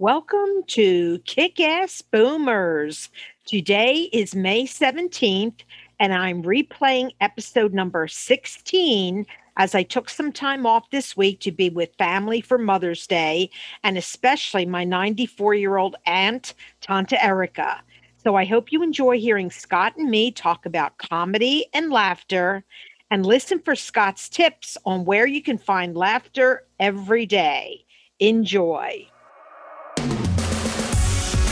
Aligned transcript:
Welcome 0.00 0.64
to 0.70 1.20
Kick 1.20 1.60
Ass 1.60 2.02
Boomers. 2.02 3.10
Today 3.46 4.08
is 4.12 4.34
May 4.34 4.64
17th, 4.64 5.60
and 6.00 6.12
I'm 6.12 6.42
replaying 6.42 7.12
episode 7.20 7.72
number 7.72 8.08
16 8.08 9.24
as 9.56 9.72
I 9.72 9.84
took 9.84 10.10
some 10.10 10.32
time 10.32 10.66
off 10.66 10.90
this 10.90 11.16
week 11.16 11.38
to 11.40 11.52
be 11.52 11.70
with 11.70 11.94
family 11.96 12.40
for 12.40 12.58
Mother's 12.58 13.06
Day, 13.06 13.50
and 13.84 13.96
especially 13.96 14.66
my 14.66 14.82
94 14.82 15.54
year 15.54 15.76
old 15.76 15.94
aunt, 16.06 16.54
Tanta 16.80 17.24
Erica. 17.24 17.80
So 18.24 18.34
I 18.34 18.46
hope 18.46 18.72
you 18.72 18.82
enjoy 18.82 19.20
hearing 19.20 19.52
Scott 19.52 19.96
and 19.96 20.10
me 20.10 20.32
talk 20.32 20.66
about 20.66 20.98
comedy 20.98 21.66
and 21.72 21.92
laughter, 21.92 22.64
and 23.12 23.24
listen 23.24 23.60
for 23.60 23.76
Scott's 23.76 24.28
tips 24.28 24.76
on 24.84 25.04
where 25.04 25.28
you 25.28 25.40
can 25.40 25.56
find 25.56 25.96
laughter 25.96 26.64
every 26.80 27.26
day. 27.26 27.84
Enjoy. 28.18 29.06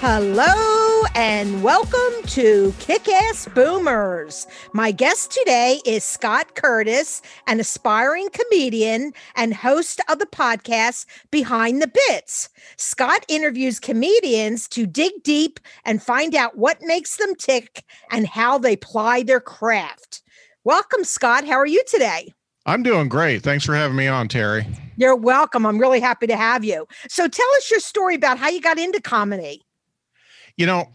Hello 0.00 1.02
and 1.16 1.60
welcome 1.64 2.22
to 2.26 2.72
Kick 2.78 3.08
Ass 3.08 3.48
Boomers. 3.52 4.46
My 4.72 4.92
guest 4.92 5.32
today 5.32 5.80
is 5.84 6.04
Scott 6.04 6.54
Curtis, 6.54 7.20
an 7.48 7.58
aspiring 7.58 8.28
comedian 8.30 9.12
and 9.34 9.52
host 9.52 10.00
of 10.08 10.20
the 10.20 10.26
podcast 10.26 11.06
Behind 11.32 11.82
the 11.82 11.90
Bits. 12.08 12.48
Scott 12.76 13.24
interviews 13.26 13.80
comedians 13.80 14.68
to 14.68 14.86
dig 14.86 15.24
deep 15.24 15.58
and 15.84 16.00
find 16.00 16.36
out 16.36 16.56
what 16.56 16.78
makes 16.80 17.16
them 17.16 17.34
tick 17.34 17.82
and 18.12 18.28
how 18.28 18.56
they 18.56 18.76
ply 18.76 19.24
their 19.24 19.40
craft. 19.40 20.22
Welcome, 20.62 21.02
Scott. 21.02 21.44
How 21.44 21.54
are 21.54 21.66
you 21.66 21.82
today? 21.88 22.32
I'm 22.66 22.84
doing 22.84 23.08
great. 23.08 23.42
Thanks 23.42 23.64
for 23.64 23.74
having 23.74 23.96
me 23.96 24.06
on, 24.06 24.28
Terry. 24.28 24.64
You're 24.96 25.16
welcome. 25.16 25.66
I'm 25.66 25.78
really 25.78 26.00
happy 26.00 26.28
to 26.28 26.36
have 26.36 26.64
you. 26.64 26.86
So 27.08 27.26
tell 27.26 27.50
us 27.56 27.68
your 27.68 27.80
story 27.80 28.14
about 28.14 28.38
how 28.38 28.48
you 28.48 28.60
got 28.60 28.78
into 28.78 29.00
comedy. 29.02 29.64
You 30.58 30.66
know, 30.66 30.88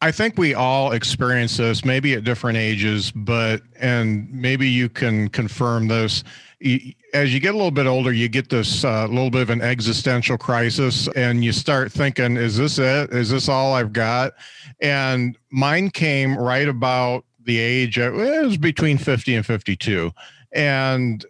I 0.00 0.10
think 0.12 0.38
we 0.38 0.54
all 0.54 0.92
experience 0.92 1.58
this, 1.58 1.84
maybe 1.84 2.14
at 2.14 2.24
different 2.24 2.56
ages, 2.56 3.12
but, 3.14 3.60
and 3.78 4.32
maybe 4.32 4.66
you 4.66 4.88
can 4.88 5.28
confirm 5.28 5.88
this. 5.88 6.24
As 7.12 7.34
you 7.34 7.38
get 7.38 7.52
a 7.52 7.56
little 7.56 7.70
bit 7.70 7.86
older, 7.86 8.12
you 8.12 8.30
get 8.30 8.48
this 8.48 8.84
uh, 8.84 9.06
little 9.08 9.30
bit 9.30 9.42
of 9.42 9.50
an 9.50 9.60
existential 9.60 10.38
crisis 10.38 11.06
and 11.08 11.44
you 11.44 11.52
start 11.52 11.92
thinking, 11.92 12.38
is 12.38 12.56
this 12.56 12.78
it? 12.78 13.12
Is 13.12 13.30
this 13.30 13.50
all 13.50 13.74
I've 13.74 13.92
got? 13.92 14.32
And 14.80 15.36
mine 15.50 15.90
came 15.90 16.38
right 16.38 16.68
about 16.68 17.24
the 17.44 17.58
age, 17.58 17.98
it 17.98 18.12
was 18.12 18.56
between 18.56 18.96
50 18.96 19.34
and 19.34 19.44
52. 19.44 20.12
And 20.52 21.24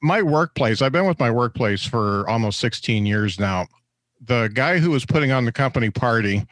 my 0.00 0.22
workplace, 0.22 0.80
I've 0.80 0.92
been 0.92 1.06
with 1.06 1.18
my 1.18 1.30
workplace 1.30 1.84
for 1.84 2.26
almost 2.28 2.60
16 2.60 3.04
years 3.04 3.38
now. 3.38 3.66
The 4.22 4.50
guy 4.54 4.78
who 4.78 4.90
was 4.90 5.04
putting 5.04 5.32
on 5.32 5.44
the 5.44 5.52
company 5.52 5.90
party, 5.90 6.46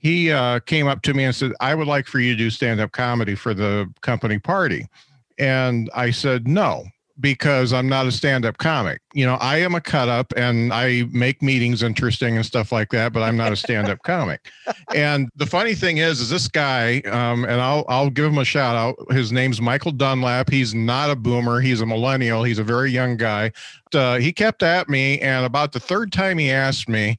he 0.00 0.32
uh, 0.32 0.60
came 0.60 0.88
up 0.88 1.02
to 1.02 1.14
me 1.14 1.24
and 1.24 1.34
said, 1.34 1.52
I 1.60 1.74
would 1.74 1.86
like 1.86 2.06
for 2.06 2.20
you 2.20 2.32
to 2.32 2.38
do 2.38 2.50
stand 2.50 2.80
up 2.80 2.92
comedy 2.92 3.34
for 3.34 3.52
the 3.52 3.92
company 4.00 4.38
party. 4.38 4.88
And 5.38 5.90
I 5.94 6.10
said, 6.10 6.48
no, 6.48 6.84
because 7.20 7.74
I'm 7.74 7.86
not 7.86 8.06
a 8.06 8.12
stand 8.12 8.46
up 8.46 8.56
comic. 8.56 9.02
You 9.12 9.26
know, 9.26 9.34
I 9.34 9.58
am 9.58 9.74
a 9.74 9.80
cut 9.80 10.08
up 10.08 10.32
and 10.38 10.72
I 10.72 11.04
make 11.12 11.42
meetings 11.42 11.82
interesting 11.82 12.36
and 12.36 12.46
stuff 12.46 12.72
like 12.72 12.88
that, 12.90 13.12
but 13.12 13.22
I'm 13.22 13.36
not 13.36 13.52
a 13.52 13.56
stand 13.56 13.88
up 13.88 14.02
comic. 14.04 14.50
And 14.94 15.28
the 15.36 15.44
funny 15.44 15.74
thing 15.74 15.98
is, 15.98 16.20
is 16.20 16.30
this 16.30 16.48
guy, 16.48 17.00
um, 17.00 17.44
and 17.44 17.60
I'll, 17.60 17.84
I'll 17.88 18.08
give 18.08 18.24
him 18.24 18.38
a 18.38 18.44
shout 18.44 18.76
out. 18.76 19.12
His 19.12 19.32
name's 19.32 19.60
Michael 19.60 19.92
Dunlap. 19.92 20.48
He's 20.48 20.74
not 20.74 21.10
a 21.10 21.16
boomer, 21.16 21.60
he's 21.60 21.82
a 21.82 21.86
millennial, 21.86 22.42
he's 22.42 22.58
a 22.58 22.64
very 22.64 22.90
young 22.90 23.18
guy. 23.18 23.52
Uh, 23.94 24.18
he 24.18 24.32
kept 24.32 24.62
at 24.62 24.88
me. 24.88 25.20
And 25.20 25.44
about 25.44 25.72
the 25.72 25.80
third 25.80 26.10
time 26.10 26.38
he 26.38 26.50
asked 26.50 26.88
me, 26.88 27.18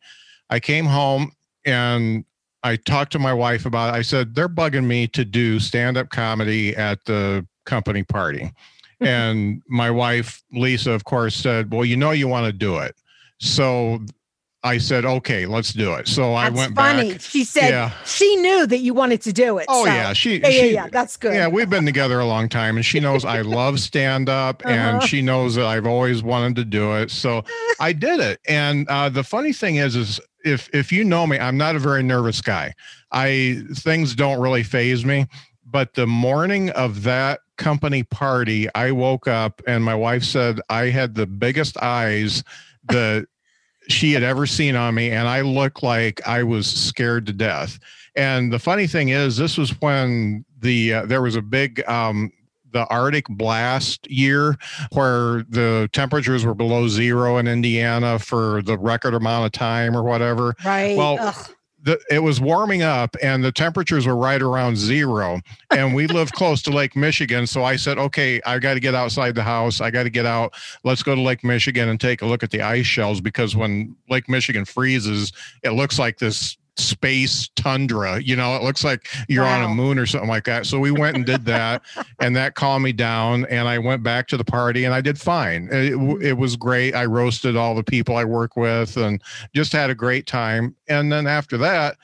I 0.49 0.59
came 0.59 0.85
home 0.85 1.31
and 1.63 2.25
I 2.63 2.75
talked 2.75 3.11
to 3.13 3.19
my 3.19 3.33
wife 3.33 3.65
about 3.65 3.93
it. 3.93 3.97
I 3.97 4.01
said, 4.01 4.35
they're 4.35 4.49
bugging 4.49 4.85
me 4.85 5.07
to 5.07 5.25
do 5.25 5.59
stand 5.59 5.97
up 5.97 6.09
comedy 6.09 6.75
at 6.75 7.03
the 7.05 7.45
company 7.65 8.03
party. 8.03 8.51
Mm-hmm. 9.01 9.07
and 9.07 9.61
my 9.67 9.89
wife, 9.89 10.43
Lisa, 10.53 10.91
of 10.91 11.05
course, 11.05 11.35
said, 11.35 11.73
well, 11.73 11.83
you 11.83 11.97
know, 11.97 12.11
you 12.11 12.27
want 12.27 12.45
to 12.45 12.53
do 12.53 12.77
it. 12.77 12.95
So 13.39 13.99
I 14.63 14.77
said, 14.77 15.05
okay, 15.05 15.47
let's 15.47 15.73
do 15.73 15.93
it. 15.95 16.07
So 16.07 16.33
That's 16.35 16.51
I 16.51 16.55
went 16.55 16.75
funny. 16.75 17.11
back. 17.13 17.21
She 17.21 17.43
said 17.43 17.69
Yeah. 17.69 17.91
she 18.05 18.35
knew 18.35 18.67
that 18.67 18.77
you 18.79 18.93
wanted 18.93 19.21
to 19.23 19.33
do 19.33 19.57
it. 19.57 19.65
Oh 19.67 19.85
so- 19.85 19.91
yeah, 19.91 20.13
she, 20.13 20.37
yeah, 20.37 20.47
yeah, 20.49 20.61
she 20.61 20.73
yeah. 20.73 20.87
That's 20.91 21.17
good. 21.17 21.33
Yeah, 21.33 21.47
we've 21.47 21.69
been 21.69 21.85
together 21.85 22.19
a 22.19 22.25
long 22.27 22.47
time, 22.47 22.75
and 22.77 22.85
she 22.85 22.99
knows 22.99 23.25
I 23.25 23.41
love 23.59 23.79
stand 23.79 24.29
up, 24.29 24.61
and 24.65 24.97
Uh-huh. 24.97 25.07
she 25.07 25.21
knows 25.23 25.55
that 25.55 25.65
I've 25.65 25.87
always 25.87 26.21
wanted 26.21 26.55
to 26.57 26.65
do 26.65 26.93
it. 26.97 27.09
So 27.09 27.43
I 27.79 27.91
did 28.07 28.19
it. 28.19 28.39
And 28.47 28.87
uh, 28.87 29.09
the 29.09 29.23
funny 29.23 29.51
thing 29.53 29.77
is, 29.77 29.95
is 29.95 30.19
if 30.45 30.69
if 30.73 30.91
you 30.91 31.03
know 31.03 31.25
me, 31.25 31.39
I'm 31.39 31.57
not 31.57 31.75
a 31.75 31.79
very 31.79 32.03
nervous 32.03 32.39
guy. 32.41 32.73
I 33.11 33.63
things 33.75 34.13
don't 34.15 34.39
really 34.39 34.63
phase 34.63 35.03
me. 35.05 35.25
But 35.65 35.93
the 35.95 36.05
morning 36.05 36.69
of 36.71 37.03
that 37.03 37.39
company 37.57 38.03
party, 38.03 38.67
I 38.75 38.91
woke 38.91 39.27
up 39.27 39.61
and 39.65 39.83
my 39.83 39.95
wife 39.95 40.23
said 40.23 40.59
I 40.69 40.89
had 40.89 41.15
the 41.15 41.25
biggest 41.25 41.77
eyes 41.81 42.43
that 42.89 43.27
she 43.87 44.13
had 44.13 44.23
ever 44.23 44.45
seen 44.45 44.75
on 44.75 44.95
me, 44.95 45.11
and 45.11 45.27
I 45.27 45.41
looked 45.41 45.83
like 45.83 46.25
I 46.27 46.43
was 46.43 46.67
scared 46.67 47.25
to 47.27 47.33
death. 47.33 47.79
And 48.15 48.51
the 48.51 48.59
funny 48.59 48.87
thing 48.87 49.09
is, 49.09 49.37
this 49.37 49.57
was 49.57 49.79
when 49.81 50.45
the 50.59 50.93
uh, 50.93 51.05
there 51.05 51.21
was 51.21 51.35
a 51.35 51.41
big 51.41 51.87
um, 51.87 52.31
the 52.71 52.85
Arctic 52.87 53.27
blast 53.29 54.09
year 54.09 54.57
where 54.91 55.43
the 55.49 55.89
temperatures 55.93 56.45
were 56.45 56.55
below 56.55 56.87
zero 56.87 57.37
in 57.37 57.47
Indiana 57.47 58.19
for 58.19 58.61
the 58.61 58.77
record 58.77 59.13
amount 59.13 59.45
of 59.45 59.51
time 59.51 59.95
or 59.95 60.03
whatever. 60.03 60.55
right. 60.65 60.97
Well, 60.97 61.17
Ugh. 61.19 61.55
The, 61.83 61.99
it 62.09 62.19
was 62.19 62.39
warming 62.39 62.83
up 62.83 63.15
and 63.23 63.43
the 63.43 63.51
temperatures 63.51 64.05
were 64.05 64.15
right 64.15 64.41
around 64.41 64.77
zero. 64.77 65.41
And 65.71 65.95
we 65.95 66.07
live 66.19 66.31
close 66.31 66.61
to 66.63 66.71
Lake 66.71 66.95
Michigan. 66.95 67.47
So 67.47 67.63
I 67.63 67.75
said, 67.75 67.97
okay, 67.97 68.41
I 68.45 68.59
got 68.59 68.75
to 68.75 68.79
get 68.79 68.93
outside 68.93 69.35
the 69.35 69.43
house. 69.43 69.81
I 69.81 69.89
got 69.89 70.03
to 70.03 70.09
get 70.09 70.25
out. 70.25 70.53
Let's 70.83 71.03
go 71.03 71.15
to 71.15 71.21
Lake 71.21 71.43
Michigan 71.43 71.89
and 71.89 71.99
take 71.99 72.21
a 72.21 72.25
look 72.25 72.43
at 72.43 72.51
the 72.51 72.61
ice 72.61 72.85
shelves 72.85 73.19
because 73.19 73.55
when 73.55 73.95
Lake 74.09 74.29
Michigan 74.29 74.65
freezes, 74.65 75.33
it 75.63 75.71
looks 75.71 75.97
like 75.97 76.19
this 76.19 76.57
space 76.77 77.49
tundra. 77.55 78.21
You 78.21 78.35
know, 78.35 78.55
it 78.55 78.63
looks 78.63 78.83
like 78.83 79.07
you're 79.27 79.45
on 79.45 79.63
a 79.63 79.69
moon 79.69 79.99
or 79.99 80.05
something 80.05 80.29
like 80.29 80.45
that. 80.45 80.65
So 80.65 80.79
we 80.79 80.91
went 80.91 81.15
and 81.15 81.25
did 81.25 81.45
that, 81.45 81.81
and 82.19 82.35
that 82.35 82.55
calmed 82.55 82.83
me 82.83 82.91
down. 82.91 83.45
And 83.45 83.67
I 83.67 83.79
went 83.79 84.03
back 84.03 84.27
to 84.29 84.37
the 84.37 84.45
party, 84.45 84.85
and 84.85 84.93
I 84.93 85.01
did 85.01 85.19
fine. 85.19 85.69
It, 85.71 85.93
it 86.21 86.37
was 86.37 86.55
great. 86.55 86.95
I 86.95 87.05
roasted 87.05 87.55
all 87.55 87.75
the 87.75 87.83
people 87.83 88.15
I 88.15 88.23
work 88.23 88.55
with, 88.55 88.97
and 88.97 89.21
just 89.53 89.73
had 89.73 89.89
a 89.89 89.95
great 89.95 90.27
time. 90.27 90.75
And 90.87 91.11
then 91.11 91.27
after 91.27 91.57
that, 91.59 91.97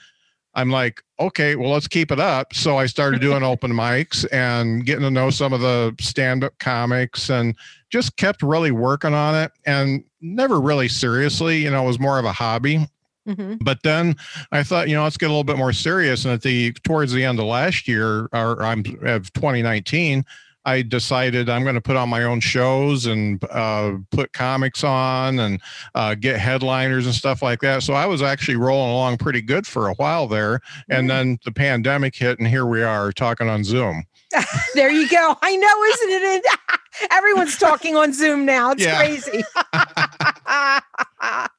I'm 0.57 0.71
like, 0.71 1.03
okay, 1.19 1.55
well, 1.55 1.69
let's 1.69 1.87
keep 1.87 2.11
it 2.11 2.19
up. 2.19 2.53
So 2.53 2.77
I 2.77 2.87
started 2.87 3.21
doing 3.21 3.43
open 3.43 3.71
mics 3.71 4.25
and 4.31 4.85
getting 4.85 5.03
to 5.03 5.11
know 5.11 5.29
some 5.29 5.53
of 5.53 5.61
the 5.61 5.95
stand 5.99 6.43
up 6.43 6.57
comics 6.57 7.29
and 7.29 7.55
just 7.89 8.17
kept 8.17 8.41
really 8.41 8.71
working 8.71 9.13
on 9.13 9.35
it 9.35 9.51
and 9.65 10.03
never 10.19 10.59
really 10.59 10.87
seriously, 10.87 11.59
you 11.59 11.69
know, 11.69 11.83
it 11.83 11.87
was 11.87 11.99
more 11.99 12.17
of 12.17 12.25
a 12.25 12.31
hobby. 12.31 12.87
Mhm. 13.27 13.57
But 13.61 13.83
then 13.83 14.15
I 14.51 14.63
thought, 14.63 14.87
you 14.89 14.95
know, 14.95 15.03
let's 15.03 15.17
get 15.17 15.25
a 15.27 15.29
little 15.33 15.43
bit 15.43 15.57
more 15.57 15.73
serious. 15.73 16.23
And 16.25 16.33
at 16.33 16.41
the 16.41 16.71
towards 16.83 17.11
the 17.11 17.23
end 17.23 17.39
of 17.39 17.45
last 17.45 17.87
year, 17.87 18.29
or 18.33 18.63
I'm 18.63 18.79
of 19.03 19.31
2019, 19.33 20.23
I 20.65 20.81
decided 20.81 21.49
I'm 21.49 21.63
going 21.63 21.75
to 21.75 21.81
put 21.81 21.95
on 21.95 22.09
my 22.09 22.23
own 22.23 22.41
shows 22.41 23.05
and 23.05 23.41
uh, 23.51 23.93
put 24.11 24.33
comics 24.33 24.83
on 24.83 25.39
and 25.39 25.61
uh, 25.95 26.13
get 26.15 26.39
headliners 26.41 27.05
and 27.05 27.15
stuff 27.15 27.41
like 27.41 27.61
that. 27.61 27.83
So 27.83 27.93
I 27.93 28.05
was 28.05 28.21
actually 28.21 28.57
rolling 28.57 28.91
along 28.91 29.17
pretty 29.19 29.41
good 29.41 29.65
for 29.65 29.87
a 29.87 29.93
while 29.93 30.27
there. 30.27 30.59
And 30.89 31.05
Mm. 31.05 31.07
then 31.09 31.39
the 31.45 31.53
pandemic 31.53 32.15
hit, 32.15 32.37
and 32.39 32.47
here 32.49 32.65
we 32.65 32.83
are 32.83 33.13
talking 33.13 33.47
on 33.49 33.63
Zoom. 33.63 34.03
There 34.75 34.91
you 34.91 35.07
go. 35.07 35.37
I 35.41 35.55
know, 35.55 35.83
isn't 35.83 36.23
it? 36.33 36.45
Everyone's 37.11 37.57
talking 37.57 37.95
on 37.95 38.11
Zoom 38.13 38.45
now. 38.45 38.71
It's 38.71 38.83
Yeah. 38.83 38.97
crazy. 38.97 39.43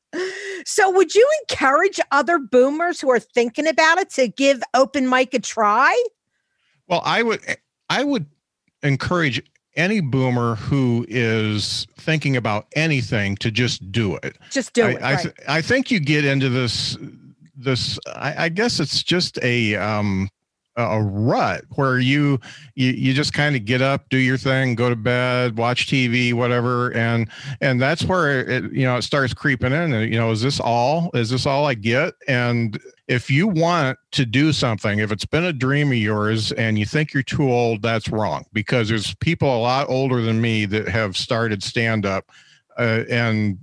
so, 0.64 0.90
would 0.90 1.14
you 1.14 1.28
encourage 1.42 2.00
other 2.10 2.38
boomers 2.38 3.00
who 3.00 3.10
are 3.10 3.20
thinking 3.20 3.66
about 3.66 3.98
it 3.98 4.10
to 4.10 4.28
give 4.28 4.62
open 4.74 5.08
mic 5.08 5.34
a 5.34 5.38
try? 5.38 6.02
Well, 6.88 7.02
I 7.04 7.22
would 7.22 7.40
I 7.90 8.04
would 8.04 8.26
encourage 8.82 9.42
any 9.76 10.00
boomer 10.00 10.56
who 10.56 11.06
is 11.08 11.86
thinking 11.96 12.36
about 12.36 12.66
anything 12.74 13.36
to 13.36 13.50
just 13.50 13.92
do 13.92 14.16
it. 14.16 14.36
Just 14.50 14.72
do 14.72 14.84
I, 14.84 14.90
it. 14.90 15.02
I, 15.02 15.12
right. 15.14 15.22
th- 15.22 15.34
I 15.46 15.62
think 15.62 15.90
you 15.90 16.00
get 16.00 16.24
into 16.24 16.48
this 16.48 16.96
this 17.56 17.98
I, 18.14 18.44
I 18.44 18.48
guess 18.48 18.80
it's 18.80 19.02
just 19.02 19.38
a 19.42 19.76
um 19.76 20.28
a 20.78 21.02
rut 21.02 21.64
where 21.74 21.98
you 21.98 22.38
you, 22.74 22.92
you 22.92 23.12
just 23.12 23.32
kind 23.32 23.56
of 23.56 23.64
get 23.64 23.82
up 23.82 24.08
do 24.08 24.16
your 24.16 24.38
thing 24.38 24.74
go 24.74 24.88
to 24.88 24.96
bed 24.96 25.58
watch 25.58 25.86
tv 25.86 26.32
whatever. 26.32 26.90
And 26.94 27.28
and 27.60 27.80
that's 27.80 28.04
where 28.04 28.40
it 28.48 28.72
you 28.72 28.84
know 28.84 28.96
it 28.96 29.02
starts 29.02 29.34
creeping 29.34 29.72
in. 29.72 29.92
And 29.92 30.12
you 30.12 30.18
know 30.18 30.30
is 30.30 30.42
this 30.42 30.60
all 30.60 31.10
is 31.14 31.30
this 31.30 31.46
all 31.46 31.66
i 31.66 31.74
get? 31.74 32.14
And 32.26 32.80
if 33.08 33.30
you 33.30 33.48
want 33.48 33.98
to 34.12 34.24
do 34.24 34.52
something 34.52 35.00
if 35.00 35.10
it's 35.10 35.26
been 35.26 35.44
a 35.44 35.52
dream 35.52 35.88
of 35.88 35.98
yours 35.98 36.52
and 36.52 36.78
you 36.78 36.86
think 36.86 37.12
you're 37.12 37.22
too 37.22 37.50
old 37.50 37.82
that's 37.82 38.08
wrong 38.08 38.44
because 38.52 38.88
there's 38.88 39.14
people 39.16 39.54
a 39.54 39.60
lot 39.60 39.88
older 39.88 40.22
than 40.22 40.40
me 40.40 40.64
that 40.66 40.88
have 40.88 41.16
started 41.16 41.62
stand 41.62 42.06
up 42.06 42.30
uh, 42.78 43.04
and 43.10 43.58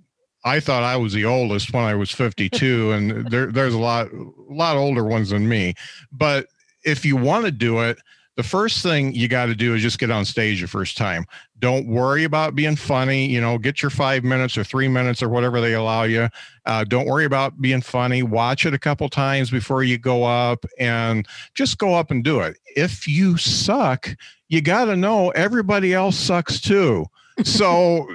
I 0.46 0.60
thought 0.60 0.84
I 0.84 0.96
was 0.96 1.12
the 1.12 1.26
oldest 1.26 1.74
when 1.74 1.84
I 1.84 1.96
was 1.96 2.12
52, 2.12 2.92
and 2.92 3.28
there, 3.32 3.48
there's 3.48 3.74
a 3.74 3.80
lot, 3.80 4.12
a 4.14 4.32
lot 4.48 4.78
older 4.78 5.04
ones 5.04 5.32
than 5.32 5.50
me. 5.50 5.74
But 6.12 6.48
if 6.86 7.06
you 7.06 7.16
want 7.16 7.46
to 7.46 7.52
do 7.52 7.82
it, 7.82 7.98
the 8.36 8.44
first 8.44 8.84
thing 8.84 9.14
you 9.14 9.30
got 9.30 9.46
to 9.46 9.56
do 9.56 9.76
is 9.76 9.82
just 9.82 9.98
get 9.98 10.12
on 10.12 10.26
stage 10.26 10.60
your 10.60 10.68
first 10.68 10.98
time. 10.98 11.26
Don't 11.60 11.88
worry 11.88 12.26
about 12.26 12.54
being 12.54 12.76
funny. 12.76 13.26
You 13.28 13.40
know, 13.40 13.58
get 13.58 13.82
your 13.82 13.90
five 13.90 14.26
minutes 14.26 14.58
or 14.58 14.64
three 14.64 14.90
minutes 14.90 15.24
or 15.24 15.30
whatever 15.30 15.62
they 15.62 15.74
allow 15.74 16.04
you. 16.04 16.28
Uh, 16.66 16.84
don't 16.84 17.06
worry 17.08 17.24
about 17.24 17.62
being 17.62 17.82
funny. 17.82 18.24
Watch 18.24 18.66
it 18.66 18.74
a 18.74 18.80
couple 18.80 19.08
times 19.08 19.50
before 19.50 19.84
you 19.84 19.98
go 19.98 20.26
up 20.26 20.66
and 20.78 21.26
just 21.54 21.78
go 21.78 21.94
up 21.94 22.12
and 22.12 22.24
do 22.26 22.42
it. 22.42 22.58
If 22.76 23.08
you 23.08 23.38
suck, 23.38 24.10
you 24.50 24.62
got 24.62 24.86
to 24.86 24.98
know 24.98 25.30
everybody 25.30 25.94
else 25.94 26.18
sucks 26.18 26.60
too. 26.60 27.06
So, 27.44 28.08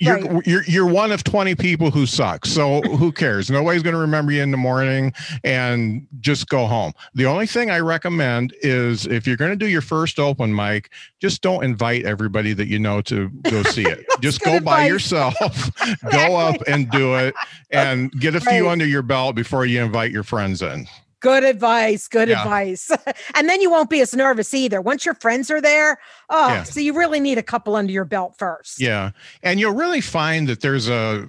you're, 0.00 0.18
right. 0.18 0.46
you're 0.46 0.64
you're 0.64 0.86
one 0.86 1.12
of 1.12 1.22
20 1.22 1.54
people 1.54 1.90
who 1.90 2.06
suck. 2.06 2.46
So 2.46 2.80
who 2.80 3.12
cares? 3.22 3.50
Nobody's 3.50 3.82
going 3.82 3.94
to 3.94 4.00
remember 4.00 4.32
you 4.32 4.42
in 4.42 4.50
the 4.50 4.56
morning 4.56 5.12
and 5.44 6.06
just 6.20 6.48
go 6.48 6.66
home. 6.66 6.92
The 7.14 7.26
only 7.26 7.46
thing 7.46 7.70
I 7.70 7.80
recommend 7.80 8.54
is 8.62 9.06
if 9.06 9.26
you're 9.26 9.36
going 9.36 9.50
to 9.50 9.56
do 9.56 9.68
your 9.68 9.82
first 9.82 10.18
open 10.18 10.54
mic, 10.54 10.90
just 11.20 11.42
don't 11.42 11.62
invite 11.62 12.04
everybody 12.06 12.54
that 12.54 12.66
you 12.66 12.78
know 12.78 13.02
to 13.02 13.28
go 13.42 13.62
see 13.70 13.84
it. 13.84 14.06
just 14.20 14.40
go 14.40 14.58
by 14.58 14.86
yourself, 14.86 15.36
go 16.10 16.36
up 16.36 16.56
and 16.66 16.90
do 16.90 17.14
it 17.16 17.34
and 17.70 18.10
get 18.12 18.34
a 18.34 18.40
few 18.40 18.64
right. 18.64 18.72
under 18.72 18.86
your 18.86 19.02
belt 19.02 19.36
before 19.36 19.66
you 19.66 19.82
invite 19.82 20.10
your 20.10 20.24
friends 20.24 20.62
in. 20.62 20.86
Good 21.20 21.44
advice. 21.44 22.08
Good 22.08 22.28
yeah. 22.28 22.42
advice. 22.42 22.90
and 23.34 23.48
then 23.48 23.60
you 23.60 23.70
won't 23.70 23.90
be 23.90 24.00
as 24.00 24.14
nervous 24.14 24.52
either. 24.54 24.80
Once 24.80 25.04
your 25.04 25.14
friends 25.14 25.50
are 25.50 25.60
there, 25.60 25.98
oh, 26.28 26.48
yeah. 26.48 26.62
so 26.62 26.80
you 26.80 26.96
really 26.96 27.20
need 27.20 27.38
a 27.38 27.42
couple 27.42 27.76
under 27.76 27.92
your 27.92 28.04
belt 28.04 28.34
first. 28.38 28.80
Yeah. 28.80 29.10
And 29.42 29.60
you'll 29.60 29.74
really 29.74 30.00
find 30.00 30.48
that 30.48 30.60
there's 30.60 30.88
a 30.88 31.28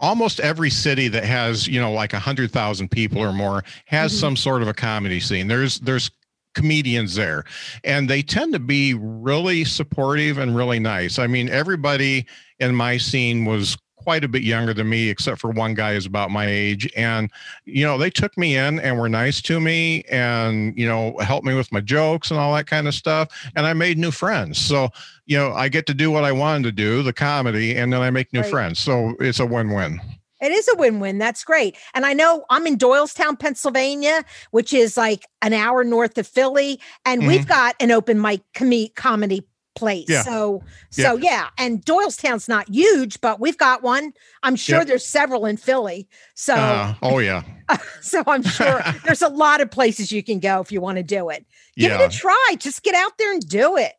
almost 0.00 0.40
every 0.40 0.70
city 0.70 1.08
that 1.08 1.24
has, 1.24 1.66
you 1.66 1.80
know, 1.80 1.92
like 1.92 2.12
a 2.12 2.18
hundred 2.18 2.50
thousand 2.50 2.90
people 2.90 3.20
or 3.20 3.32
more 3.32 3.64
has 3.86 4.12
mm-hmm. 4.12 4.20
some 4.20 4.36
sort 4.36 4.62
of 4.62 4.68
a 4.68 4.74
comedy 4.74 5.20
scene. 5.20 5.48
There's 5.48 5.80
there's 5.80 6.10
comedians 6.54 7.14
there 7.14 7.44
and 7.84 8.10
they 8.10 8.22
tend 8.22 8.52
to 8.52 8.58
be 8.58 8.94
really 8.94 9.64
supportive 9.64 10.38
and 10.38 10.56
really 10.56 10.80
nice. 10.80 11.18
I 11.18 11.28
mean, 11.28 11.48
everybody 11.48 12.26
in 12.58 12.74
my 12.74 12.96
scene 12.96 13.44
was 13.44 13.76
quite 13.98 14.24
a 14.24 14.28
bit 14.28 14.42
younger 14.42 14.72
than 14.72 14.88
me, 14.88 15.08
except 15.10 15.40
for 15.40 15.50
one 15.50 15.74
guy 15.74 15.92
is 15.92 16.06
about 16.06 16.30
my 16.30 16.46
age. 16.46 16.90
And, 16.96 17.30
you 17.64 17.84
know, 17.84 17.98
they 17.98 18.10
took 18.10 18.36
me 18.38 18.56
in 18.56 18.80
and 18.80 18.98
were 18.98 19.08
nice 19.08 19.42
to 19.42 19.60
me 19.60 20.02
and, 20.10 20.76
you 20.78 20.86
know, 20.86 21.16
helped 21.18 21.46
me 21.46 21.54
with 21.54 21.70
my 21.72 21.80
jokes 21.80 22.30
and 22.30 22.40
all 22.40 22.54
that 22.54 22.66
kind 22.66 22.88
of 22.88 22.94
stuff. 22.94 23.28
And 23.54 23.66
I 23.66 23.72
made 23.72 23.98
new 23.98 24.10
friends. 24.10 24.58
So, 24.58 24.88
you 25.26 25.36
know, 25.36 25.52
I 25.52 25.68
get 25.68 25.86
to 25.86 25.94
do 25.94 26.10
what 26.10 26.24
I 26.24 26.32
wanted 26.32 26.64
to 26.64 26.72
do, 26.72 27.02
the 27.02 27.12
comedy, 27.12 27.76
and 27.76 27.92
then 27.92 28.00
I 28.00 28.10
make 28.10 28.32
new 28.32 28.40
right. 28.40 28.50
friends. 28.50 28.78
So 28.78 29.14
it's 29.20 29.40
a 29.40 29.46
win 29.46 29.70
win. 29.70 30.00
It 30.40 30.52
is 30.52 30.68
a 30.68 30.76
win-win. 30.76 31.18
That's 31.18 31.42
great. 31.42 31.76
And 31.94 32.06
I 32.06 32.12
know 32.12 32.44
I'm 32.48 32.64
in 32.66 32.78
Doylestown, 32.78 33.38
Pennsylvania, 33.38 34.24
which 34.52 34.72
is 34.72 34.96
like 34.96 35.26
an 35.42 35.52
hour 35.52 35.82
north 35.82 36.16
of 36.16 36.26
Philly, 36.26 36.80
and 37.04 37.22
mm-hmm. 37.22 37.28
we've 37.28 37.48
got 37.48 37.74
an 37.80 37.90
open 37.90 38.20
mic 38.20 38.42
com- 38.54 38.86
comedy 38.94 39.44
place. 39.78 40.08
Yeah. 40.08 40.22
So 40.22 40.62
so 40.90 41.16
yeah. 41.16 41.30
yeah. 41.30 41.48
And 41.58 41.84
Doylestown's 41.84 42.48
not 42.48 42.68
huge, 42.68 43.20
but 43.20 43.40
we've 43.40 43.56
got 43.56 43.82
one. 43.82 44.12
I'm 44.42 44.56
sure 44.56 44.78
yep. 44.78 44.88
there's 44.88 45.06
several 45.06 45.46
in 45.46 45.56
Philly. 45.56 46.08
So 46.34 46.54
uh, 46.54 46.94
oh 47.02 47.18
yeah. 47.18 47.42
so 48.00 48.22
I'm 48.26 48.42
sure 48.42 48.82
there's 49.04 49.22
a 49.22 49.28
lot 49.28 49.60
of 49.60 49.70
places 49.70 50.10
you 50.12 50.22
can 50.22 50.40
go 50.40 50.60
if 50.60 50.72
you 50.72 50.80
want 50.80 50.96
to 50.96 51.02
do 51.02 51.30
it. 51.30 51.46
Give 51.76 51.90
yeah. 51.90 52.02
it 52.02 52.14
a 52.14 52.16
try. 52.16 52.54
Just 52.58 52.82
get 52.82 52.94
out 52.94 53.16
there 53.18 53.32
and 53.32 53.46
do 53.46 53.76
it. 53.76 53.92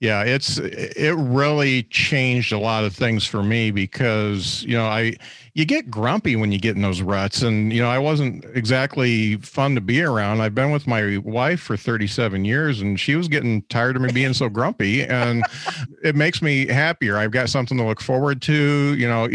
Yeah, 0.00 0.22
it's 0.22 0.56
it 0.56 1.14
really 1.14 1.82
changed 1.84 2.52
a 2.52 2.58
lot 2.58 2.84
of 2.84 2.96
things 2.96 3.26
for 3.26 3.42
me 3.42 3.70
because 3.70 4.62
you 4.62 4.74
know 4.74 4.86
I 4.86 5.16
you 5.54 5.64
get 5.64 5.90
grumpy 5.90 6.36
when 6.36 6.52
you 6.52 6.58
get 6.58 6.76
in 6.76 6.82
those 6.82 7.02
ruts 7.02 7.42
and 7.42 7.72
you 7.72 7.82
know 7.82 7.90
I 7.90 7.98
wasn't 7.98 8.44
exactly 8.54 9.36
fun 9.36 9.74
to 9.74 9.80
be 9.80 10.02
around. 10.02 10.40
I've 10.40 10.54
been 10.54 10.70
with 10.70 10.86
my 10.86 11.18
wife 11.18 11.60
for 11.60 11.76
37 11.76 12.44
years 12.44 12.80
and 12.80 12.98
she 12.98 13.16
was 13.16 13.28
getting 13.28 13.62
tired 13.62 13.96
of 13.96 14.02
me 14.02 14.12
being 14.12 14.34
so 14.34 14.48
grumpy 14.48 15.04
and 15.04 15.42
it 16.04 16.14
makes 16.14 16.40
me 16.40 16.66
happier. 16.66 17.16
I've 17.16 17.32
got 17.32 17.48
something 17.48 17.76
to 17.78 17.84
look 17.84 18.00
forward 18.00 18.42
to, 18.42 18.94
you 18.94 19.08
know, 19.08 19.28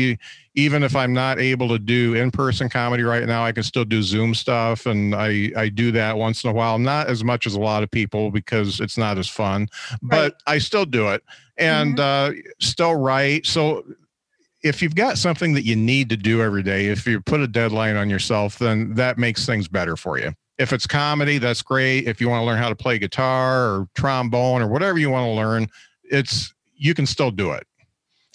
even 0.55 0.83
if 0.83 0.95
I'm 0.95 1.13
not 1.13 1.37
able 1.37 1.67
to 1.67 1.77
do 1.77 2.13
in-person 2.13 2.69
comedy 2.69 3.03
right 3.03 3.25
now, 3.25 3.43
I 3.43 3.51
can 3.51 3.63
still 3.63 3.83
do 3.83 4.01
Zoom 4.01 4.33
stuff, 4.33 4.85
and 4.85 5.13
I 5.13 5.51
I 5.57 5.67
do 5.67 5.91
that 5.91 6.17
once 6.17 6.45
in 6.45 6.49
a 6.49 6.53
while. 6.53 6.79
Not 6.79 7.07
as 7.07 7.25
much 7.25 7.45
as 7.45 7.55
a 7.55 7.59
lot 7.59 7.83
of 7.83 7.91
people 7.91 8.31
because 8.31 8.79
it's 8.79 8.97
not 8.97 9.17
as 9.17 9.27
fun, 9.27 9.67
but 10.01 10.33
right. 10.33 10.33
I 10.47 10.57
still 10.59 10.85
do 10.85 11.09
it 11.09 11.23
and 11.57 11.97
mm-hmm. 11.97 12.39
uh, 12.39 12.51
still 12.59 12.95
write. 12.95 13.45
So 13.45 13.83
if 14.65 14.81
you've 14.81 14.95
got 14.95 15.19
something 15.19 15.53
that 15.53 15.63
you 15.63 15.75
need 15.75 16.09
to 16.09 16.17
do 16.17 16.41
every 16.41 16.63
day, 16.63 16.87
if 16.87 17.05
you 17.05 17.21
put 17.21 17.39
a 17.39 17.47
deadline 17.47 17.95
on 17.95 18.09
yourself, 18.09 18.57
then 18.57 18.95
that 18.95 19.19
makes 19.19 19.45
things 19.45 19.67
better 19.67 19.95
for 19.95 20.17
you. 20.17 20.33
If 20.57 20.73
it's 20.73 20.87
comedy, 20.87 21.37
that's 21.37 21.61
great. 21.61 22.07
If 22.07 22.19
you 22.19 22.29
want 22.29 22.41
to 22.41 22.45
learn 22.45 22.57
how 22.57 22.69
to 22.69 22.75
play 22.75 22.97
guitar 22.97 23.67
or 23.67 23.87
trombone 23.93 24.63
or 24.63 24.67
whatever 24.67 24.97
you 24.97 25.11
want 25.11 25.27
to 25.27 25.31
learn, 25.31 25.67
it's 26.03 26.51
you 26.75 26.95
can 26.95 27.05
still 27.05 27.29
do 27.29 27.51
it. 27.51 27.67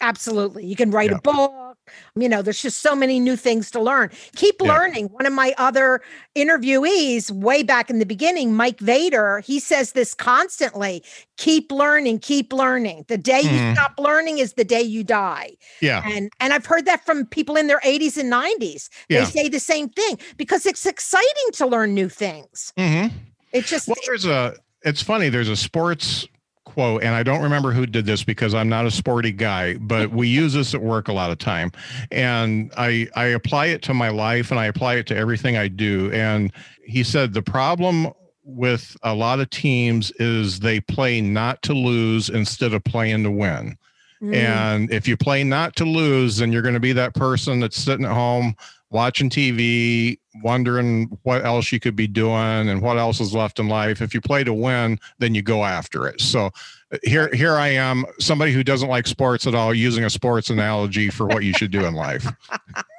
Absolutely. 0.00 0.64
You 0.64 0.76
can 0.76 0.92
write 0.92 1.10
yeah. 1.10 1.16
a 1.16 1.20
book 1.20 1.69
you 2.16 2.28
know, 2.28 2.42
there's 2.42 2.60
just 2.60 2.80
so 2.80 2.94
many 2.94 3.20
new 3.20 3.36
things 3.36 3.70
to 3.72 3.80
learn. 3.80 4.10
Keep 4.36 4.56
yeah. 4.62 4.72
learning. 4.72 5.06
One 5.06 5.26
of 5.26 5.32
my 5.32 5.54
other 5.58 6.00
interviewees, 6.36 7.30
way 7.30 7.62
back 7.62 7.90
in 7.90 7.98
the 7.98 8.06
beginning, 8.06 8.54
Mike 8.54 8.80
Vader, 8.80 9.40
he 9.40 9.58
says 9.58 9.92
this 9.92 10.14
constantly 10.14 11.02
keep 11.36 11.72
learning, 11.72 12.18
keep 12.18 12.52
learning. 12.52 13.04
The 13.08 13.18
day 13.18 13.42
mm. 13.42 13.52
you 13.52 13.58
hmm. 13.58 13.72
stop 13.74 13.94
learning 13.98 14.38
is 14.38 14.54
the 14.54 14.64
day 14.64 14.82
you 14.82 15.04
die. 15.04 15.52
Yeah. 15.80 16.02
And 16.04 16.30
and 16.40 16.52
I've 16.52 16.66
heard 16.66 16.84
that 16.86 17.04
from 17.04 17.26
people 17.26 17.56
in 17.56 17.66
their 17.66 17.80
80s 17.80 18.16
and 18.16 18.32
90s. 18.32 18.88
They 19.08 19.24
say 19.24 19.48
the 19.48 19.60
same 19.60 19.88
thing 19.88 20.18
because 20.36 20.66
it's 20.66 20.86
exciting 20.86 21.52
to 21.54 21.66
learn 21.66 21.94
new 21.94 22.08
things. 22.08 22.72
Mm-hmm. 22.76 23.16
It 23.52 23.64
just 23.64 23.88
well, 23.88 23.96
there's 24.06 24.26
a 24.26 24.54
it's 24.82 25.02
funny, 25.02 25.28
there's 25.28 25.48
a 25.48 25.56
sports 25.56 26.26
quote, 26.72 27.02
and 27.02 27.14
I 27.14 27.22
don't 27.22 27.42
remember 27.42 27.72
who 27.72 27.84
did 27.84 28.06
this 28.06 28.22
because 28.22 28.54
I'm 28.54 28.68
not 28.68 28.86
a 28.86 28.90
sporty 28.90 29.32
guy, 29.32 29.74
but 29.74 30.10
we 30.10 30.28
use 30.28 30.52
this 30.52 30.74
at 30.74 30.80
work 30.80 31.08
a 31.08 31.12
lot 31.12 31.30
of 31.30 31.38
time. 31.38 31.72
And 32.10 32.72
I 32.76 33.08
I 33.14 33.26
apply 33.26 33.66
it 33.66 33.82
to 33.82 33.94
my 33.94 34.08
life 34.08 34.50
and 34.50 34.60
I 34.60 34.66
apply 34.66 34.94
it 34.96 35.06
to 35.08 35.16
everything 35.16 35.56
I 35.56 35.68
do. 35.68 36.10
And 36.12 36.52
he 36.84 37.02
said 37.02 37.32
the 37.32 37.42
problem 37.42 38.12
with 38.44 38.96
a 39.02 39.14
lot 39.14 39.40
of 39.40 39.50
teams 39.50 40.12
is 40.12 40.60
they 40.60 40.80
play 40.80 41.20
not 41.20 41.62
to 41.62 41.74
lose 41.74 42.28
instead 42.28 42.72
of 42.72 42.82
playing 42.84 43.24
to 43.24 43.30
win. 43.30 43.76
Mm. 44.22 44.34
And 44.34 44.92
if 44.92 45.08
you 45.08 45.16
play 45.16 45.44
not 45.44 45.76
to 45.76 45.84
lose, 45.84 46.38
then 46.38 46.52
you're 46.52 46.62
going 46.62 46.74
to 46.74 46.80
be 46.80 46.92
that 46.92 47.14
person 47.14 47.60
that's 47.60 47.76
sitting 47.76 48.04
at 48.04 48.12
home 48.12 48.56
watching 48.90 49.30
TV, 49.30 50.18
wondering 50.42 51.06
what 51.22 51.44
else 51.44 51.72
you 51.72 51.80
could 51.80 51.96
be 51.96 52.06
doing 52.06 52.68
and 52.68 52.82
what 52.82 52.98
else 52.98 53.20
is 53.20 53.34
left 53.34 53.58
in 53.58 53.68
life. 53.68 54.02
If 54.02 54.14
you 54.14 54.20
play 54.20 54.44
to 54.44 54.52
win, 54.52 54.98
then 55.18 55.34
you 55.34 55.42
go 55.42 55.64
after 55.64 56.06
it. 56.06 56.20
So 56.20 56.50
uh, 56.92 56.98
here 57.02 57.30
here 57.32 57.56
I 57.56 57.68
am, 57.68 58.04
somebody 58.18 58.52
who 58.52 58.64
doesn't 58.64 58.88
like 58.88 59.06
sports 59.06 59.46
at 59.46 59.54
all, 59.54 59.74
using 59.74 60.04
a 60.04 60.10
sports 60.10 60.50
analogy 60.50 61.10
for 61.10 61.26
what 61.26 61.44
you 61.44 61.52
should 61.54 61.70
do 61.70 61.84
in 61.84 61.94
life. 61.94 62.26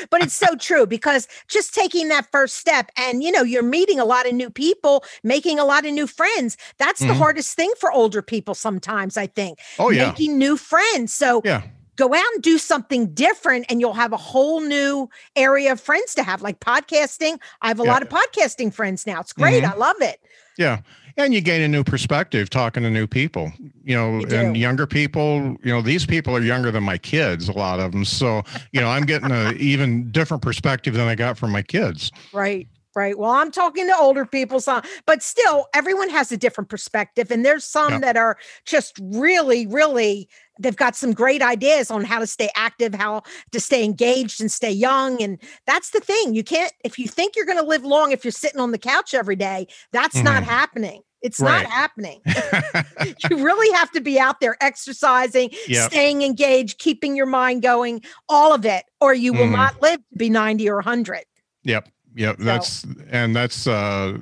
but 0.10 0.22
it's 0.22 0.34
so 0.34 0.54
true 0.56 0.86
because 0.86 1.28
just 1.48 1.74
taking 1.74 2.08
that 2.08 2.26
first 2.30 2.56
step 2.56 2.90
and 2.96 3.22
you 3.22 3.30
know 3.30 3.42
you're 3.42 3.62
meeting 3.62 3.98
a 3.98 4.04
lot 4.04 4.26
of 4.26 4.32
new 4.32 4.50
people 4.50 5.04
making 5.22 5.58
a 5.58 5.64
lot 5.64 5.84
of 5.86 5.92
new 5.92 6.06
friends 6.06 6.56
that's 6.78 7.00
mm-hmm. 7.00 7.08
the 7.08 7.14
hardest 7.14 7.54
thing 7.54 7.72
for 7.78 7.90
older 7.92 8.22
people 8.22 8.54
sometimes 8.54 9.16
i 9.16 9.26
think 9.26 9.58
oh 9.78 9.90
yeah 9.90 10.08
making 10.08 10.38
new 10.38 10.56
friends 10.56 11.12
so 11.12 11.40
yeah 11.44 11.62
go 11.96 12.14
out 12.14 12.24
and 12.34 12.42
do 12.42 12.58
something 12.58 13.12
different 13.14 13.66
and 13.68 13.80
you'll 13.80 13.94
have 13.94 14.12
a 14.12 14.18
whole 14.18 14.60
new 14.60 15.08
area 15.34 15.72
of 15.72 15.80
friends 15.80 16.14
to 16.14 16.22
have 16.22 16.42
like 16.42 16.60
podcasting. 16.60 17.38
I 17.62 17.68
have 17.68 17.80
a 17.80 17.84
yeah. 17.84 17.92
lot 17.92 18.02
of 18.02 18.08
podcasting 18.08 18.72
friends 18.72 19.06
now. 19.06 19.20
It's 19.20 19.32
great. 19.32 19.64
Mm-hmm. 19.64 19.72
i 19.72 19.76
love 19.76 19.96
it. 20.00 20.20
Yeah. 20.56 20.80
And 21.18 21.32
you 21.32 21.40
gain 21.40 21.62
a 21.62 21.68
new 21.68 21.82
perspective 21.82 22.50
talking 22.50 22.82
to 22.82 22.90
new 22.90 23.06
people 23.06 23.50
you 23.84 23.96
know 23.96 24.18
you 24.18 24.36
and 24.36 24.54
younger 24.54 24.86
people 24.86 25.56
you 25.62 25.72
know 25.72 25.80
these 25.80 26.04
people 26.04 26.36
are 26.36 26.42
younger 26.42 26.70
than 26.70 26.82
my 26.82 26.98
kids 26.98 27.48
a 27.48 27.52
lot 27.52 27.80
of 27.80 27.92
them 27.92 28.04
so 28.04 28.42
you 28.72 28.80
know 28.82 28.88
i'm 28.88 29.04
getting 29.04 29.30
a 29.30 29.52
even 29.52 30.10
different 30.10 30.42
perspective 30.42 30.92
than 30.92 31.08
i 31.08 31.14
got 31.14 31.38
from 31.38 31.50
my 31.50 31.62
kids. 31.62 32.12
Right 32.34 32.68
Right. 32.96 33.18
Well, 33.18 33.30
I'm 33.30 33.50
talking 33.50 33.86
to 33.88 33.94
older 33.94 34.24
people, 34.24 34.58
so 34.58 34.80
but 35.04 35.22
still, 35.22 35.66
everyone 35.74 36.08
has 36.08 36.32
a 36.32 36.36
different 36.38 36.70
perspective, 36.70 37.30
and 37.30 37.44
there's 37.44 37.62
some 37.62 37.92
yeah. 37.92 37.98
that 37.98 38.16
are 38.16 38.38
just 38.64 38.98
really, 39.02 39.66
really. 39.66 40.30
They've 40.58 40.74
got 40.74 40.96
some 40.96 41.12
great 41.12 41.42
ideas 41.42 41.90
on 41.90 42.04
how 42.04 42.20
to 42.20 42.26
stay 42.26 42.48
active, 42.56 42.94
how 42.94 43.24
to 43.52 43.60
stay 43.60 43.84
engaged 43.84 44.40
and 44.40 44.50
stay 44.50 44.70
young. 44.70 45.22
And 45.22 45.38
that's 45.66 45.90
the 45.90 46.00
thing. 46.00 46.34
You 46.34 46.42
can't, 46.42 46.72
if 46.82 46.98
you 46.98 47.06
think 47.06 47.36
you're 47.36 47.44
going 47.44 47.58
to 47.58 47.64
live 47.64 47.84
long, 47.84 48.12
if 48.12 48.24
you're 48.24 48.32
sitting 48.32 48.60
on 48.60 48.72
the 48.72 48.78
couch 48.78 49.12
every 49.12 49.36
day, 49.36 49.66
that's 49.92 50.16
mm-hmm. 50.16 50.24
not 50.24 50.44
happening. 50.44 51.02
It's 51.20 51.40
right. 51.40 51.64
not 51.64 51.70
happening. 51.70 52.22
you 53.30 53.44
really 53.44 53.76
have 53.76 53.90
to 53.92 54.00
be 54.00 54.18
out 54.18 54.40
there 54.40 54.56
exercising, 54.62 55.50
yep. 55.68 55.90
staying 55.90 56.22
engaged, 56.22 56.78
keeping 56.78 57.16
your 57.16 57.26
mind 57.26 57.60
going, 57.60 58.02
all 58.28 58.54
of 58.54 58.64
it, 58.64 58.84
or 59.02 59.12
you 59.12 59.34
will 59.34 59.48
mm. 59.48 59.52
not 59.52 59.82
live 59.82 59.98
to 59.98 60.16
be 60.16 60.30
90 60.30 60.70
or 60.70 60.76
100. 60.76 61.24
Yep. 61.64 61.88
Yep. 62.16 62.38
So. 62.38 62.44
That's, 62.44 62.86
and 63.10 63.36
that's, 63.36 63.66
uh, 63.66 64.18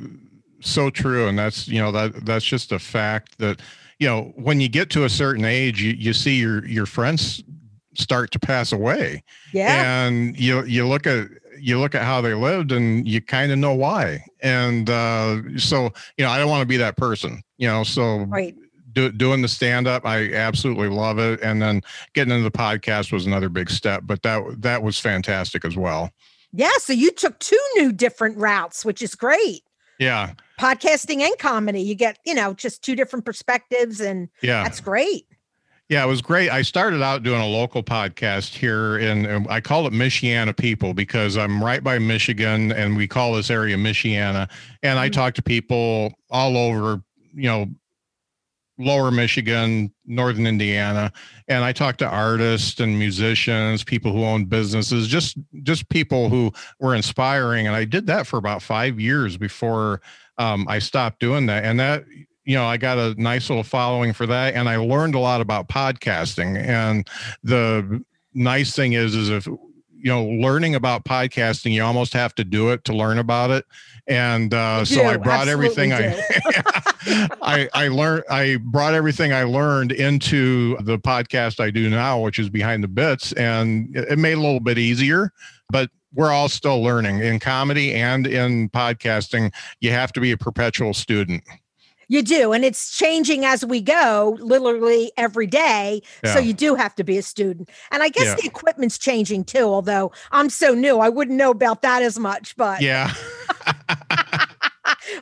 so 0.60 0.88
true. 0.88 1.28
And 1.28 1.38
that's, 1.38 1.68
you 1.68 1.78
know, 1.78 1.92
that, 1.92 2.24
that's 2.24 2.44
just 2.44 2.72
a 2.72 2.78
fact 2.78 3.36
that, 3.38 3.60
you 3.98 4.06
know, 4.06 4.32
when 4.34 4.60
you 4.60 4.68
get 4.68 4.88
to 4.90 5.04
a 5.04 5.10
certain 5.10 5.44
age, 5.44 5.82
you, 5.82 5.92
you 5.92 6.14
see 6.14 6.40
your, 6.40 6.66
your 6.66 6.86
friends 6.86 7.44
start 7.94 8.30
to 8.30 8.38
pass 8.38 8.72
away. 8.72 9.22
Yeah. 9.52 10.06
And 10.06 10.40
you, 10.40 10.64
you 10.64 10.86
look 10.86 11.06
at, 11.06 11.28
you 11.60 11.78
look 11.78 11.94
at 11.94 12.02
how 12.02 12.22
they 12.22 12.32
lived 12.32 12.72
and 12.72 13.06
you 13.06 13.20
kind 13.20 13.52
of 13.52 13.58
know 13.58 13.74
why. 13.74 14.24
And 14.40 14.88
uh, 14.88 15.56
so, 15.58 15.92
you 16.16 16.24
know, 16.24 16.30
I 16.30 16.38
don't 16.38 16.48
want 16.48 16.62
to 16.62 16.66
be 16.66 16.78
that 16.78 16.96
person, 16.96 17.42
you 17.58 17.68
know, 17.68 17.84
so 17.84 18.20
right. 18.24 18.56
Do, 18.92 19.12
doing 19.12 19.42
the 19.42 19.48
stand 19.48 19.86
up, 19.86 20.06
I 20.06 20.32
absolutely 20.32 20.88
love 20.88 21.18
it. 21.18 21.40
And 21.42 21.60
then 21.60 21.82
getting 22.14 22.32
into 22.32 22.44
the 22.44 22.56
podcast 22.56 23.12
was 23.12 23.26
another 23.26 23.48
big 23.48 23.68
step, 23.68 24.04
but 24.06 24.22
that, 24.22 24.62
that 24.62 24.82
was 24.82 24.98
fantastic 24.98 25.64
as 25.64 25.76
well. 25.76 26.10
Yeah. 26.56 26.70
So 26.78 26.92
you 26.92 27.10
took 27.10 27.38
two 27.40 27.60
new 27.76 27.92
different 27.92 28.38
routes, 28.38 28.84
which 28.84 29.02
is 29.02 29.16
great. 29.16 29.64
Yeah. 29.98 30.34
Podcasting 30.60 31.20
and 31.20 31.36
comedy. 31.38 31.82
You 31.82 31.96
get, 31.96 32.18
you 32.24 32.32
know, 32.32 32.54
just 32.54 32.82
two 32.82 32.94
different 32.94 33.24
perspectives 33.24 34.00
and 34.00 34.28
yeah, 34.40 34.62
that's 34.62 34.80
great. 34.80 35.26
Yeah, 35.88 36.04
it 36.04 36.06
was 36.08 36.22
great. 36.22 36.50
I 36.50 36.62
started 36.62 37.02
out 37.02 37.24
doing 37.24 37.40
a 37.40 37.46
local 37.46 37.82
podcast 37.82 38.54
here 38.54 38.98
in, 38.98 39.46
I 39.48 39.60
call 39.60 39.86
it 39.86 39.92
Michiana 39.92 40.56
People 40.56 40.94
because 40.94 41.36
I'm 41.36 41.62
right 41.62 41.84
by 41.84 41.98
Michigan 41.98 42.72
and 42.72 42.96
we 42.96 43.06
call 43.06 43.34
this 43.34 43.50
area 43.50 43.76
Michiana. 43.76 44.48
And 44.82 44.98
I 44.98 45.08
mm-hmm. 45.08 45.12
talk 45.12 45.34
to 45.34 45.42
people 45.42 46.14
all 46.30 46.56
over, 46.56 47.02
you 47.34 47.48
know, 47.48 47.66
lower 48.78 49.10
Michigan, 49.10 49.92
northern 50.06 50.46
Indiana. 50.46 51.12
And 51.48 51.64
I 51.64 51.72
talk 51.72 51.96
to 51.98 52.06
artists 52.06 52.80
and 52.80 52.98
musicians, 52.98 53.84
people 53.84 54.12
who 54.12 54.24
own 54.24 54.46
businesses, 54.46 55.06
just 55.06 55.36
just 55.64 55.88
people 55.88 56.28
who 56.28 56.52
were 56.78 56.94
inspiring. 56.94 57.66
And 57.66 57.74
I 57.74 57.84
did 57.84 58.06
that 58.06 58.26
for 58.26 58.36
about 58.36 58.62
five 58.62 59.00
years 59.00 59.36
before 59.36 60.00
um, 60.38 60.66
I 60.68 60.78
stopped 60.78 61.20
doing 61.20 61.46
that. 61.46 61.64
And 61.64 61.80
that 61.80 62.04
you 62.44 62.54
know, 62.54 62.66
I 62.66 62.76
got 62.76 62.98
a 62.98 63.20
nice 63.20 63.48
little 63.48 63.64
following 63.64 64.12
for 64.12 64.26
that. 64.26 64.54
And 64.54 64.68
I 64.68 64.76
learned 64.76 65.14
a 65.14 65.18
lot 65.18 65.40
about 65.40 65.68
podcasting. 65.68 66.58
And 66.58 67.08
the 67.42 68.04
nice 68.34 68.76
thing 68.76 68.92
is, 68.92 69.14
is 69.14 69.30
if, 69.30 69.48
you 70.04 70.10
know, 70.10 70.22
learning 70.22 70.74
about 70.74 71.02
podcasting, 71.06 71.72
you 71.72 71.82
almost 71.82 72.12
have 72.12 72.34
to 72.34 72.44
do 72.44 72.68
it 72.68 72.84
to 72.84 72.92
learn 72.92 73.18
about 73.18 73.50
it. 73.50 73.64
And 74.06 74.52
uh, 74.52 74.84
so 74.84 75.02
I 75.02 75.16
brought 75.16 75.48
everything 75.48 75.94
I, 75.94 76.22
I, 77.42 77.70
I 77.72 77.88
learned, 77.88 78.24
I 78.28 78.58
brought 78.60 78.92
everything 78.92 79.32
I 79.32 79.44
learned 79.44 79.92
into 79.92 80.76
the 80.82 80.98
podcast 80.98 81.58
I 81.58 81.70
do 81.70 81.88
now, 81.88 82.20
which 82.20 82.38
is 82.38 82.50
behind 82.50 82.84
the 82.84 82.88
bits. 82.88 83.32
And 83.32 83.96
it 83.96 84.18
made 84.18 84.32
it 84.32 84.38
a 84.38 84.42
little 84.42 84.60
bit 84.60 84.76
easier, 84.76 85.32
but 85.70 85.88
we're 86.12 86.30
all 86.30 86.50
still 86.50 86.82
learning 86.82 87.20
in 87.20 87.40
comedy 87.40 87.94
and 87.94 88.26
in 88.26 88.68
podcasting. 88.68 89.54
You 89.80 89.92
have 89.92 90.12
to 90.12 90.20
be 90.20 90.32
a 90.32 90.36
perpetual 90.36 90.92
student. 90.92 91.42
You 92.08 92.22
do. 92.22 92.52
And 92.52 92.64
it's 92.64 92.96
changing 92.96 93.44
as 93.44 93.64
we 93.64 93.80
go, 93.80 94.36
literally 94.40 95.12
every 95.16 95.46
day. 95.46 96.02
Yeah. 96.22 96.34
So 96.34 96.40
you 96.40 96.52
do 96.52 96.74
have 96.74 96.94
to 96.96 97.04
be 97.04 97.18
a 97.18 97.22
student. 97.22 97.70
And 97.90 98.02
I 98.02 98.08
guess 98.08 98.26
yeah. 98.26 98.36
the 98.36 98.46
equipment's 98.46 98.98
changing 98.98 99.44
too, 99.44 99.64
although 99.64 100.12
I'm 100.32 100.50
so 100.50 100.74
new, 100.74 100.98
I 100.98 101.08
wouldn't 101.08 101.36
know 101.36 101.50
about 101.50 101.82
that 101.82 102.02
as 102.02 102.18
much. 102.18 102.56
But 102.56 102.80
yeah. 102.80 103.12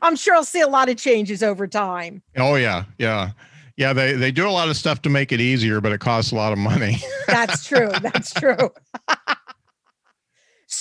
I'm 0.03 0.17
sure 0.17 0.35
I'll 0.35 0.45
see 0.45 0.61
a 0.61 0.69
lot 0.69 0.89
of 0.89 0.97
changes 0.97 1.43
over 1.43 1.67
time. 1.67 2.23
Oh, 2.37 2.57
yeah. 2.57 2.85
Yeah. 2.99 3.31
Yeah, 3.77 3.93
they, 3.93 4.13
they 4.13 4.31
do 4.31 4.47
a 4.47 4.51
lot 4.51 4.69
of 4.69 4.77
stuff 4.77 5.03
to 5.03 5.09
make 5.09 5.33
it 5.33 5.41
easier, 5.41 5.81
but 5.81 5.93
it 5.93 6.01
costs 6.01 6.31
a 6.31 6.35
lot 6.35 6.53
of 6.53 6.59
money. 6.59 6.99
That's 7.27 7.65
true. 7.65 7.91
That's 8.01 8.33
true. 8.35 8.71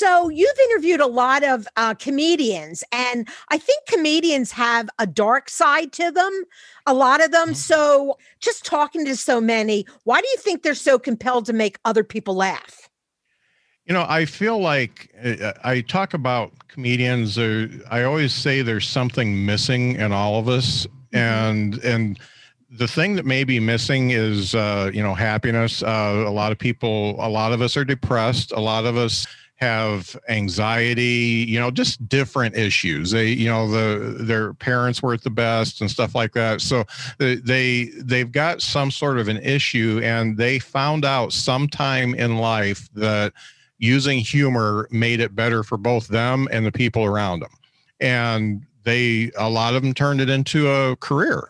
So 0.01 0.29
you've 0.29 0.59
interviewed 0.71 0.99
a 0.99 1.05
lot 1.05 1.43
of 1.43 1.67
uh, 1.77 1.93
comedians, 1.93 2.83
and 2.91 3.27
I 3.49 3.59
think 3.59 3.85
comedians 3.85 4.51
have 4.51 4.89
a 4.97 5.05
dark 5.05 5.47
side 5.47 5.91
to 5.91 6.09
them, 6.09 6.45
a 6.87 6.93
lot 6.95 7.23
of 7.23 7.29
them. 7.29 7.49
Mm-hmm. 7.49 7.53
So 7.53 8.17
just 8.39 8.65
talking 8.65 9.05
to 9.05 9.15
so 9.15 9.39
many, 9.39 9.85
why 10.03 10.19
do 10.19 10.27
you 10.29 10.37
think 10.37 10.63
they're 10.63 10.73
so 10.73 10.97
compelled 10.97 11.45
to 11.45 11.53
make 11.53 11.77
other 11.85 12.03
people 12.03 12.33
laugh? 12.33 12.89
You 13.85 13.93
know, 13.93 14.07
I 14.09 14.25
feel 14.25 14.57
like 14.57 15.13
uh, 15.23 15.53
I 15.63 15.81
talk 15.81 16.15
about 16.15 16.51
comedians. 16.67 17.37
Uh, 17.37 17.67
I 17.91 18.01
always 18.01 18.33
say 18.33 18.63
there's 18.63 18.89
something 18.89 19.45
missing 19.45 19.97
in 19.97 20.11
all 20.11 20.39
of 20.39 20.49
us, 20.49 20.87
mm-hmm. 20.87 21.17
and 21.17 21.75
and 21.83 22.19
the 22.71 22.87
thing 22.87 23.17
that 23.17 23.25
may 23.27 23.43
be 23.43 23.59
missing 23.59 24.09
is 24.09 24.55
uh, 24.55 24.89
you 24.91 25.03
know 25.03 25.13
happiness. 25.13 25.83
Uh, 25.83 26.23
a 26.25 26.31
lot 26.31 26.51
of 26.51 26.57
people, 26.57 27.23
a 27.23 27.29
lot 27.29 27.53
of 27.53 27.61
us 27.61 27.77
are 27.77 27.85
depressed. 27.85 28.51
A 28.51 28.59
lot 28.59 28.85
of 28.85 28.97
us 28.97 29.27
have 29.61 30.17
anxiety, 30.27 31.45
you 31.47 31.59
know, 31.59 31.69
just 31.69 32.09
different 32.09 32.57
issues. 32.57 33.11
They, 33.11 33.27
you 33.27 33.47
know, 33.47 33.69
the 33.69 34.23
their 34.23 34.55
parents 34.55 35.03
weren't 35.03 35.23
the 35.23 35.29
best 35.29 35.81
and 35.81 35.89
stuff 35.89 36.15
like 36.15 36.33
that. 36.33 36.61
So 36.61 36.81
uh, 36.81 37.35
they 37.43 37.91
they've 38.03 38.31
got 38.31 38.61
some 38.61 38.89
sort 38.89 39.19
of 39.19 39.27
an 39.27 39.37
issue, 39.37 40.01
and 40.03 40.35
they 40.35 40.57
found 40.57 41.05
out 41.05 41.31
sometime 41.31 42.15
in 42.15 42.37
life 42.37 42.89
that 42.95 43.33
using 43.77 44.19
humor 44.19 44.87
made 44.91 45.19
it 45.19 45.35
better 45.35 45.63
for 45.63 45.77
both 45.77 46.07
them 46.07 46.47
and 46.51 46.65
the 46.65 46.71
people 46.71 47.05
around 47.05 47.41
them. 47.41 47.53
And 47.99 48.65
they 48.83 49.31
a 49.37 49.49
lot 49.49 49.75
of 49.75 49.83
them 49.83 49.93
turned 49.93 50.21
it 50.21 50.29
into 50.29 50.69
a 50.69 50.95
career 50.97 51.49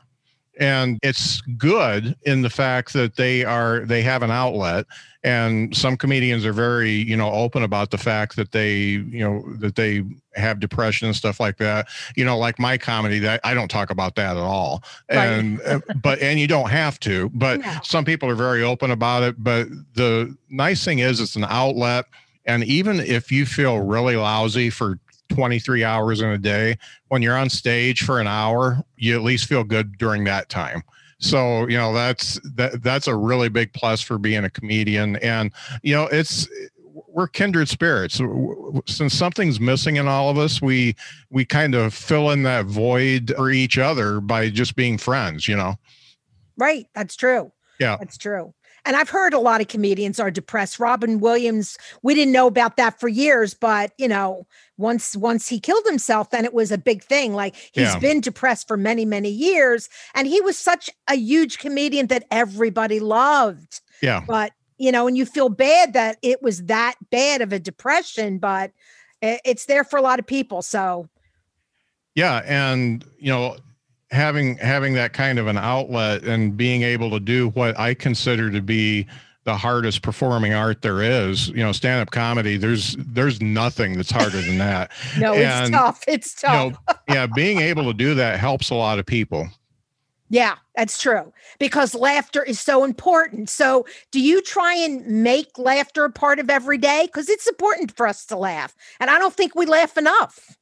and 0.59 0.99
it's 1.01 1.41
good 1.57 2.15
in 2.23 2.41
the 2.41 2.49
fact 2.49 2.93
that 2.93 3.15
they 3.15 3.43
are 3.43 3.79
they 3.85 4.01
have 4.01 4.21
an 4.21 4.31
outlet 4.31 4.85
and 5.23 5.75
some 5.75 5.95
comedians 5.95 6.45
are 6.45 6.53
very 6.53 6.91
you 6.91 7.15
know 7.15 7.31
open 7.31 7.63
about 7.63 7.91
the 7.91 7.97
fact 7.97 8.35
that 8.35 8.51
they 8.51 8.73
you 8.79 9.19
know 9.19 9.43
that 9.57 9.75
they 9.75 10.03
have 10.33 10.59
depression 10.59 11.07
and 11.07 11.15
stuff 11.15 11.39
like 11.39 11.57
that 11.57 11.87
you 12.15 12.25
know 12.25 12.37
like 12.37 12.57
my 12.57 12.77
comedy 12.77 13.19
that 13.19 13.39
i 13.43 13.53
don't 13.53 13.69
talk 13.69 13.89
about 13.89 14.15
that 14.15 14.37
at 14.37 14.43
all 14.43 14.83
right. 15.09 15.17
and 15.17 15.61
uh, 15.61 15.79
but 16.01 16.19
and 16.19 16.39
you 16.39 16.47
don't 16.47 16.69
have 16.69 16.99
to 16.99 17.29
but 17.33 17.59
no. 17.59 17.77
some 17.83 18.05
people 18.05 18.29
are 18.29 18.35
very 18.35 18.63
open 18.63 18.91
about 18.91 19.23
it 19.23 19.35
but 19.43 19.67
the 19.93 20.35
nice 20.49 20.83
thing 20.83 20.99
is 20.99 21.19
it's 21.19 21.35
an 21.35 21.45
outlet 21.45 22.05
and 22.45 22.63
even 22.63 22.99
if 22.99 23.31
you 23.31 23.45
feel 23.45 23.79
really 23.79 24.15
lousy 24.15 24.69
for 24.69 24.99
23 25.31 25.83
hours 25.83 26.21
in 26.21 26.29
a 26.29 26.37
day. 26.37 26.77
When 27.07 27.21
you're 27.21 27.37
on 27.37 27.49
stage 27.49 28.03
for 28.03 28.19
an 28.19 28.27
hour, 28.27 28.83
you 28.97 29.15
at 29.15 29.23
least 29.23 29.45
feel 29.45 29.63
good 29.63 29.97
during 29.97 30.25
that 30.25 30.49
time. 30.49 30.83
So, 31.21 31.67
you 31.67 31.77
know, 31.77 31.93
that's 31.93 32.39
that 32.55 32.83
that's 32.83 33.07
a 33.07 33.15
really 33.15 33.47
big 33.47 33.71
plus 33.73 34.01
for 34.01 34.17
being 34.17 34.43
a 34.43 34.49
comedian. 34.49 35.17
And, 35.17 35.51
you 35.83 35.93
know, 35.93 36.07
it's 36.07 36.49
we're 37.07 37.27
kindred 37.27 37.69
spirits. 37.69 38.19
Since 38.87 39.13
something's 39.13 39.59
missing 39.59 39.97
in 39.97 40.07
all 40.07 40.29
of 40.29 40.37
us, 40.37 40.61
we 40.61 40.95
we 41.29 41.45
kind 41.45 41.75
of 41.75 41.93
fill 41.93 42.31
in 42.31 42.43
that 42.43 42.65
void 42.65 43.33
for 43.35 43.51
each 43.51 43.77
other 43.77 44.19
by 44.19 44.49
just 44.49 44.75
being 44.75 44.97
friends, 44.97 45.47
you 45.47 45.55
know. 45.55 45.75
Right. 46.57 46.87
That's 46.95 47.15
true. 47.15 47.51
Yeah. 47.79 47.97
That's 47.97 48.17
true. 48.17 48.53
And 48.85 48.95
I've 48.95 49.09
heard 49.09 49.33
a 49.33 49.39
lot 49.39 49.61
of 49.61 49.67
comedians 49.67 50.19
are 50.19 50.31
depressed. 50.31 50.79
Robin 50.79 51.19
Williams, 51.19 51.77
we 52.01 52.15
didn't 52.15 52.31
know 52.31 52.47
about 52.47 52.77
that 52.77 52.99
for 52.99 53.07
years, 53.07 53.53
but 53.53 53.91
you 53.97 54.07
know, 54.07 54.47
once 54.77 55.15
once 55.15 55.47
he 55.47 55.59
killed 55.59 55.85
himself, 55.85 56.31
then 56.31 56.45
it 56.45 56.53
was 56.53 56.71
a 56.71 56.77
big 56.77 57.03
thing. 57.03 57.33
Like 57.33 57.55
he's 57.55 57.93
yeah. 57.93 57.99
been 57.99 58.21
depressed 58.21 58.67
for 58.67 58.77
many, 58.77 59.05
many 59.05 59.29
years. 59.29 59.87
And 60.15 60.27
he 60.27 60.41
was 60.41 60.57
such 60.57 60.89
a 61.07 61.15
huge 61.15 61.59
comedian 61.59 62.07
that 62.07 62.25
everybody 62.31 62.99
loved. 62.99 63.81
Yeah. 64.01 64.23
But 64.27 64.53
you 64.77 64.91
know, 64.91 65.05
and 65.07 65.15
you 65.15 65.27
feel 65.27 65.49
bad 65.49 65.93
that 65.93 66.17
it 66.23 66.41
was 66.41 66.63
that 66.63 66.95
bad 67.11 67.41
of 67.41 67.53
a 67.53 67.59
depression, 67.59 68.39
but 68.39 68.71
eh, 69.21 69.37
it's 69.45 69.67
there 69.67 69.83
for 69.83 69.97
a 69.97 70.01
lot 70.01 70.19
of 70.19 70.25
people. 70.25 70.63
So 70.63 71.07
yeah, 72.15 72.41
and 72.45 73.05
you 73.19 73.31
know, 73.31 73.57
having 74.11 74.57
having 74.57 74.93
that 74.93 75.13
kind 75.13 75.39
of 75.39 75.47
an 75.47 75.57
outlet 75.57 76.23
and 76.23 76.57
being 76.57 76.83
able 76.83 77.09
to 77.11 77.19
do 77.19 77.49
what 77.49 77.79
I 77.79 77.93
consider 77.93 78.51
to 78.51 78.61
be 78.61 79.07
the 79.43 79.55
hardest 79.55 80.03
performing 80.03 80.53
art 80.53 80.81
there 80.83 81.01
is 81.01 81.47
you 81.49 81.63
know 81.63 81.71
stand 81.71 82.01
up 82.01 82.11
comedy 82.11 82.57
there's 82.57 82.95
there's 82.99 83.41
nothing 83.41 83.95
that's 83.95 84.11
harder 84.11 84.41
than 84.41 84.57
that. 84.57 84.91
No 85.17 85.33
and, 85.33 85.63
it's 85.63 85.69
tough 85.69 86.03
it's 86.07 86.41
tough 86.41 86.65
you 86.65 86.71
know, 86.71 86.95
yeah 87.09 87.25
being 87.25 87.59
able 87.59 87.85
to 87.85 87.93
do 87.93 88.13
that 88.15 88.39
helps 88.39 88.69
a 88.69 88.75
lot 88.75 88.99
of 88.99 89.05
people. 89.05 89.49
Yeah 90.29 90.55
that's 90.75 91.01
true 91.01 91.31
because 91.59 91.95
laughter 91.95 92.43
is 92.43 92.59
so 92.59 92.83
important. 92.83 93.49
So 93.49 93.85
do 94.11 94.21
you 94.21 94.41
try 94.41 94.75
and 94.75 95.05
make 95.05 95.57
laughter 95.57 96.05
a 96.05 96.11
part 96.11 96.39
of 96.39 96.49
every 96.49 96.77
day? 96.77 97.03
Because 97.05 97.29
it's 97.29 97.47
important 97.47 97.95
for 97.95 98.07
us 98.07 98.25
to 98.27 98.37
laugh 98.37 98.75
and 98.99 99.09
i 99.09 99.17
don't 99.17 99.33
think 99.33 99.55
we 99.55 99.65
laugh 99.65 99.97
enough. 99.97 100.57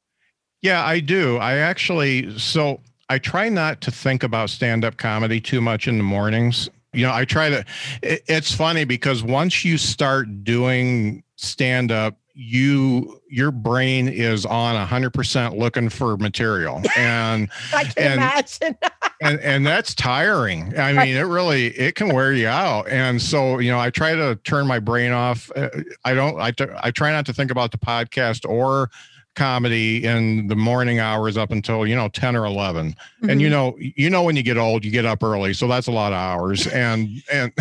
Yeah, 0.62 0.84
I 0.84 1.00
do. 1.00 1.38
I 1.38 1.56
actually, 1.56 2.38
so 2.38 2.82
I 3.10 3.18
try 3.18 3.48
not 3.48 3.80
to 3.82 3.90
think 3.90 4.22
about 4.22 4.50
stand 4.50 4.84
up 4.84 4.96
comedy 4.96 5.40
too 5.40 5.60
much 5.60 5.88
in 5.88 5.98
the 5.98 6.04
mornings. 6.04 6.70
You 6.92 7.06
know, 7.06 7.12
I 7.12 7.24
try 7.24 7.50
to, 7.50 7.64
it, 8.02 8.22
it's 8.28 8.54
funny 8.54 8.84
because 8.84 9.22
once 9.24 9.64
you 9.64 9.78
start 9.78 10.44
doing 10.44 11.24
stand 11.34 11.90
up, 11.90 12.16
you 12.32 13.20
your 13.28 13.50
brain 13.50 14.08
is 14.08 14.46
on 14.46 14.74
100% 14.86 15.58
looking 15.58 15.88
for 15.88 16.16
material 16.16 16.80
and 16.96 17.50
I 17.74 17.84
can 17.84 17.92
and, 17.98 18.14
imagine. 18.14 18.78
and 19.20 19.40
and 19.40 19.66
that's 19.66 19.94
tiring 19.94 20.78
i 20.78 20.92
mean 20.92 21.16
it 21.16 21.22
really 21.22 21.66
it 21.66 21.96
can 21.96 22.14
wear 22.14 22.32
you 22.32 22.46
out 22.46 22.88
and 22.88 23.20
so 23.20 23.58
you 23.58 23.70
know 23.70 23.78
i 23.78 23.90
try 23.90 24.14
to 24.14 24.36
turn 24.36 24.66
my 24.66 24.78
brain 24.78 25.12
off 25.12 25.50
Uh, 25.54 25.68
i 26.04 26.14
don't 26.14 26.40
I, 26.40 26.52
I 26.82 26.90
try 26.92 27.10
not 27.10 27.26
to 27.26 27.34
think 27.34 27.50
about 27.50 27.72
the 27.72 27.78
podcast 27.78 28.48
or 28.48 28.90
comedy 29.36 30.04
in 30.04 30.48
the 30.48 30.56
morning 30.56 30.98
hours 30.98 31.36
up 31.36 31.50
until 31.52 31.86
you 31.86 31.94
know 31.94 32.08
10 32.08 32.34
or 32.36 32.44
11 32.44 32.94
and 33.28 33.40
you 33.40 33.46
Mhm. 33.48 33.50
know 33.50 33.76
you 33.78 34.10
know 34.10 34.22
when 34.22 34.36
you 34.36 34.42
get 34.42 34.56
old 34.58 34.84
you 34.84 34.90
get 34.90 35.06
up 35.06 35.22
early 35.22 35.54
so 35.54 35.68
that's 35.68 35.86
a 35.86 35.92
lot 35.92 36.12
of 36.12 36.18
hours 36.18 36.66
and 36.66 37.08
and 37.32 37.52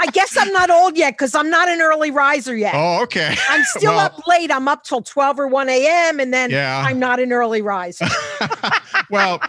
I 0.00 0.06
guess 0.06 0.36
I'm 0.36 0.52
not 0.52 0.70
old 0.70 0.96
yet 0.96 1.12
because 1.12 1.34
I'm 1.36 1.50
not 1.50 1.68
an 1.68 1.80
early 1.80 2.10
riser 2.10 2.56
yet. 2.56 2.74
oh 2.74 3.02
okay 3.02 3.36
I'm 3.48 3.62
still 3.76 3.92
well- 3.92 4.06
up 4.06 4.26
late. 4.26 4.50
I'm 4.50 4.66
up 4.66 4.82
till 4.82 5.02
12 5.02 5.38
or 5.38 5.46
1 5.46 5.68
a.m. 5.68 6.20
and 6.20 6.32
then 6.32 6.50
yeah 6.50 6.82
I'm 6.84 6.98
not 6.98 7.20
an 7.20 7.32
early 7.32 7.62
riser. 7.62 8.06
well 9.10 9.40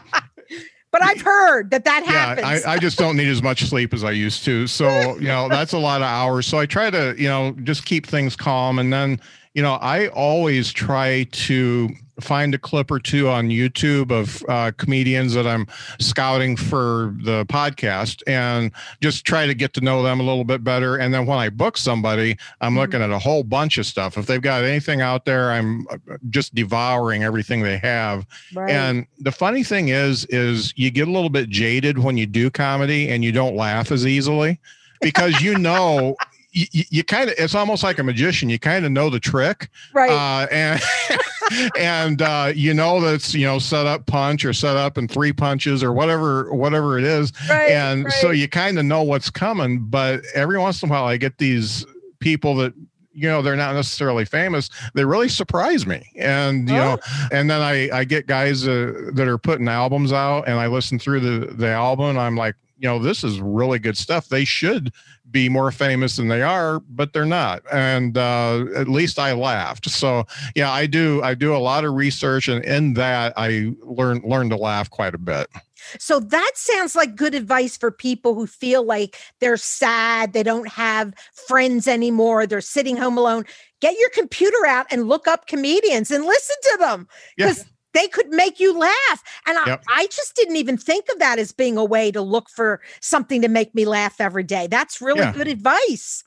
But 0.91 1.03
I've 1.03 1.21
heard 1.21 1.69
that 1.71 1.85
that 1.85 2.03
yeah 2.05 2.11
happens. 2.11 2.65
I, 2.65 2.73
I 2.73 2.77
just 2.79 2.97
don't 2.97 3.15
need 3.15 3.27
as 3.29 3.41
much 3.43 3.63
sleep 3.65 3.93
as 3.93 4.03
i 4.03 4.09
used 4.11 4.43
to 4.45 4.65
so 4.67 5.15
you 5.19 5.27
know 5.27 5.47
that's 5.47 5.71
a 5.73 5.77
lot 5.77 6.01
of 6.01 6.07
hours 6.07 6.47
so 6.47 6.57
i 6.57 6.65
try 6.65 6.89
to 6.89 7.13
you 7.17 7.27
know 7.29 7.55
just 7.63 7.85
keep 7.85 8.05
things 8.07 8.35
calm 8.35 8.77
and 8.79 8.91
then 8.91 9.19
you 9.53 9.61
know 9.61 9.73
i 9.75 10.07
always 10.09 10.71
try 10.71 11.23
to 11.31 11.89
find 12.19 12.53
a 12.53 12.57
clip 12.57 12.91
or 12.91 12.99
two 12.99 13.29
on 13.29 13.47
youtube 13.47 14.11
of 14.11 14.43
uh, 14.49 14.71
comedians 14.77 15.33
that 15.33 15.47
i'm 15.47 15.65
scouting 15.99 16.55
for 16.57 17.15
the 17.23 17.45
podcast 17.45 18.21
and 18.27 18.71
just 19.01 19.23
try 19.25 19.47
to 19.47 19.53
get 19.53 19.73
to 19.73 19.79
know 19.81 20.03
them 20.03 20.19
a 20.19 20.23
little 20.23 20.43
bit 20.43 20.61
better 20.63 20.97
and 20.97 21.13
then 21.13 21.25
when 21.25 21.37
i 21.39 21.47
book 21.49 21.77
somebody 21.77 22.37
i'm 22.61 22.73
Mhm. 22.73 22.77
looking 22.77 23.01
at 23.01 23.09
a 23.09 23.17
whole 23.19 23.43
bunch 23.43 23.77
of 23.77 23.85
stuff 23.85 24.17
if 24.17 24.25
they've 24.25 24.41
got 24.41 24.63
anything 24.65 24.99
out 25.01 25.23
there 25.25 25.51
i'm 25.51 25.87
uh, 25.89 25.97
just 26.29 26.53
devouring 26.53 27.23
everything 27.23 27.61
they 27.63 27.77
have 27.77 28.25
right. 28.53 28.69
and 28.69 29.05
the 29.19 29.31
funny 29.31 29.63
thing 29.63 29.87
is, 29.89 30.25
is 30.25 30.73
you 30.75 30.91
get 30.91 31.07
a 31.07 31.11
little 31.11 31.29
bit 31.29 31.47
jaded 31.49 31.97
when 31.99 32.17
you 32.17 32.25
do 32.25 32.49
comedy 32.49 33.09
and 33.09 33.23
you 33.23 33.31
don't 33.31 33.55
laugh 33.55 33.91
as 33.93 34.05
easily 34.05 34.59
because 35.01 35.41
you 35.41 35.57
know 35.57 36.15
you, 36.51 36.83
you 36.89 37.03
kind 37.03 37.29
of 37.29 37.35
it's 37.37 37.55
almost 37.55 37.83
like 37.83 37.99
a 37.99 38.03
magician. 38.03 38.49
You 38.49 38.59
kind 38.59 38.85
of 38.85 38.91
know 38.91 39.09
the 39.09 39.19
trick, 39.19 39.69
right. 39.93 40.09
uh, 40.09 40.47
and 40.51 40.81
and 41.79 42.21
uh, 42.21 42.51
you 42.55 42.73
know 42.73 42.99
that's 43.01 43.33
you 43.33 43.45
know 43.45 43.59
set 43.59 43.85
up 43.85 44.05
punch 44.05 44.45
or 44.45 44.53
set 44.53 44.75
up 44.75 44.97
in 44.97 45.07
three 45.07 45.33
punches 45.33 45.83
or 45.83 45.93
whatever 45.93 46.53
whatever 46.53 46.97
it 46.97 47.03
is, 47.03 47.31
right. 47.49 47.71
and 47.71 48.11
so 48.13 48.31
you 48.31 48.47
kind 48.47 48.79
of 48.79 48.85
know 48.85 49.03
what's 49.03 49.29
coming. 49.29 49.79
But 49.79 50.21
every 50.33 50.57
once 50.57 50.81
in 50.81 50.89
a 50.89 50.91
while, 50.91 51.05
I 51.05 51.17
get 51.17 51.37
these 51.37 51.85
people 52.19 52.55
that 52.55 52.73
you 53.13 53.27
know 53.27 53.41
they're 53.41 53.55
not 53.55 53.73
necessarily 53.73 54.23
famous 54.23 54.69
they 54.93 55.03
really 55.03 55.27
surprise 55.27 55.85
me 55.85 56.09
and 56.15 56.69
you 56.69 56.75
know 56.75 56.97
and 57.31 57.49
then 57.49 57.59
i 57.59 57.89
i 57.91 58.03
get 58.03 58.27
guys 58.27 58.67
uh, 58.67 59.09
that 59.13 59.27
are 59.27 59.37
putting 59.37 59.67
albums 59.67 60.13
out 60.13 60.47
and 60.47 60.59
i 60.59 60.67
listen 60.67 60.99
through 60.99 61.19
the 61.19 61.53
the 61.53 61.67
album 61.67 62.05
and 62.05 62.19
i'm 62.19 62.37
like 62.37 62.55
you 62.77 62.87
know 62.87 62.99
this 62.99 63.23
is 63.23 63.41
really 63.41 63.79
good 63.79 63.97
stuff 63.97 64.29
they 64.29 64.45
should 64.45 64.93
be 65.31 65.49
more 65.49 65.71
famous 65.71 66.15
than 66.15 66.27
they 66.27 66.41
are 66.41 66.79
but 66.89 67.13
they're 67.13 67.25
not. 67.25 67.61
And 67.71 68.17
uh 68.17 68.65
at 68.75 68.87
least 68.87 69.19
i 69.19 69.33
laughed. 69.33 69.89
So 69.89 70.25
yeah 70.55 70.71
i 70.71 70.85
do 70.85 71.21
i 71.23 71.33
do 71.33 71.55
a 71.55 71.57
lot 71.57 71.85
of 71.85 71.93
research 71.93 72.47
and 72.47 72.63
in 72.65 72.93
that 72.95 73.33
i 73.37 73.71
learn 73.81 74.21
learn 74.23 74.49
to 74.49 74.57
laugh 74.57 74.89
quite 74.89 75.15
a 75.15 75.19
bit. 75.19 75.47
So 75.97 76.19
that 76.19 76.51
sounds 76.55 76.95
like 76.95 77.15
good 77.15 77.33
advice 77.33 77.77
for 77.77 77.91
people 77.91 78.35
who 78.35 78.47
feel 78.47 78.83
like 78.83 79.17
they're 79.39 79.57
sad, 79.57 80.33
they 80.33 80.43
don't 80.43 80.67
have 80.67 81.13
friends 81.47 81.87
anymore, 81.87 82.45
they're 82.45 82.61
sitting 82.61 82.97
home 82.97 83.17
alone. 83.17 83.45
Get 83.81 83.97
your 83.97 84.09
computer 84.09 84.65
out 84.67 84.87
and 84.91 85.07
look 85.07 85.27
up 85.27 85.47
comedians 85.47 86.11
and 86.11 86.25
listen 86.25 86.55
to 86.63 86.77
them 86.79 87.07
because 87.37 87.65
they 87.93 88.07
could 88.07 88.29
make 88.29 88.59
you 88.59 88.77
laugh. 88.77 89.23
And 89.45 89.57
I, 89.57 89.65
Yep. 89.67 89.83
I 89.89 90.07
just 90.07 90.35
didn't 90.35 90.55
even 90.57 90.77
think 90.77 91.05
of 91.11 91.19
that 91.19 91.39
as 91.39 91.51
being 91.51 91.77
a 91.77 91.85
way 91.85 92.11
to 92.11 92.21
look 92.21 92.49
for 92.49 92.81
something 93.01 93.41
to 93.41 93.47
make 93.47 93.73
me 93.73 93.85
laugh 93.85 94.19
every 94.21 94.43
day. 94.43 94.67
That's 94.67 95.01
really 95.01 95.19
Yeah. 95.21 95.31
good 95.33 95.47
advice. 95.47 96.23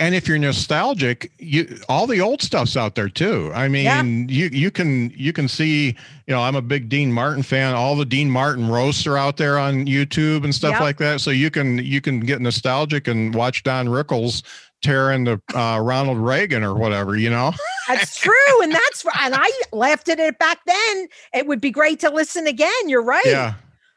and 0.00 0.14
if 0.14 0.28
you're 0.28 0.38
nostalgic 0.38 1.32
you 1.40 1.76
all 1.88 2.06
the 2.06 2.20
old 2.20 2.40
stuff's 2.40 2.76
out 2.76 2.94
there 2.94 3.08
too 3.08 3.50
i 3.52 3.66
mean 3.66 3.84
Yeah. 3.84 4.02
you 4.04 4.48
you 4.52 4.70
can 4.70 5.10
you 5.16 5.32
can 5.32 5.48
see 5.48 5.86
you 5.88 6.34
know 6.34 6.40
i'm 6.40 6.54
a 6.54 6.62
big 6.62 6.88
dean 6.88 7.12
martin 7.12 7.42
fan 7.42 7.74
all 7.74 7.96
the 7.96 8.04
dean 8.04 8.30
martin 8.30 8.68
roasts 8.68 9.08
are 9.08 9.18
out 9.18 9.38
there 9.38 9.58
on 9.58 9.86
youtube 9.86 10.44
and 10.44 10.54
stuff 10.54 10.74
Yep. 10.74 10.80
like 10.82 10.98
that 10.98 11.20
so 11.20 11.32
you 11.32 11.50
can 11.50 11.78
you 11.78 12.00
can 12.00 12.20
get 12.20 12.40
nostalgic 12.40 13.08
and 13.08 13.34
watch 13.34 13.64
don 13.64 13.88
rickles 13.88 14.44
tearing 14.82 15.24
the 15.24 15.40
uh, 15.54 15.78
ronald 15.80 16.18
reagan 16.18 16.62
or 16.62 16.74
whatever 16.74 17.16
you 17.16 17.30
know 17.30 17.52
That's 17.88 18.16
true. 18.20 18.62
And 18.62 18.72
that's 18.72 19.04
and 19.20 19.34
I 19.34 19.50
laughed 19.72 20.08
at 20.08 20.18
it 20.20 20.38
back 20.38 20.58
then. 20.66 21.08
It 21.34 21.46
would 21.46 21.60
be 21.60 21.70
great 21.70 22.00
to 22.00 22.10
listen 22.10 22.46
again. 22.46 22.70
You're 22.88 23.02
right. 23.02 23.24
yeah 23.26 23.54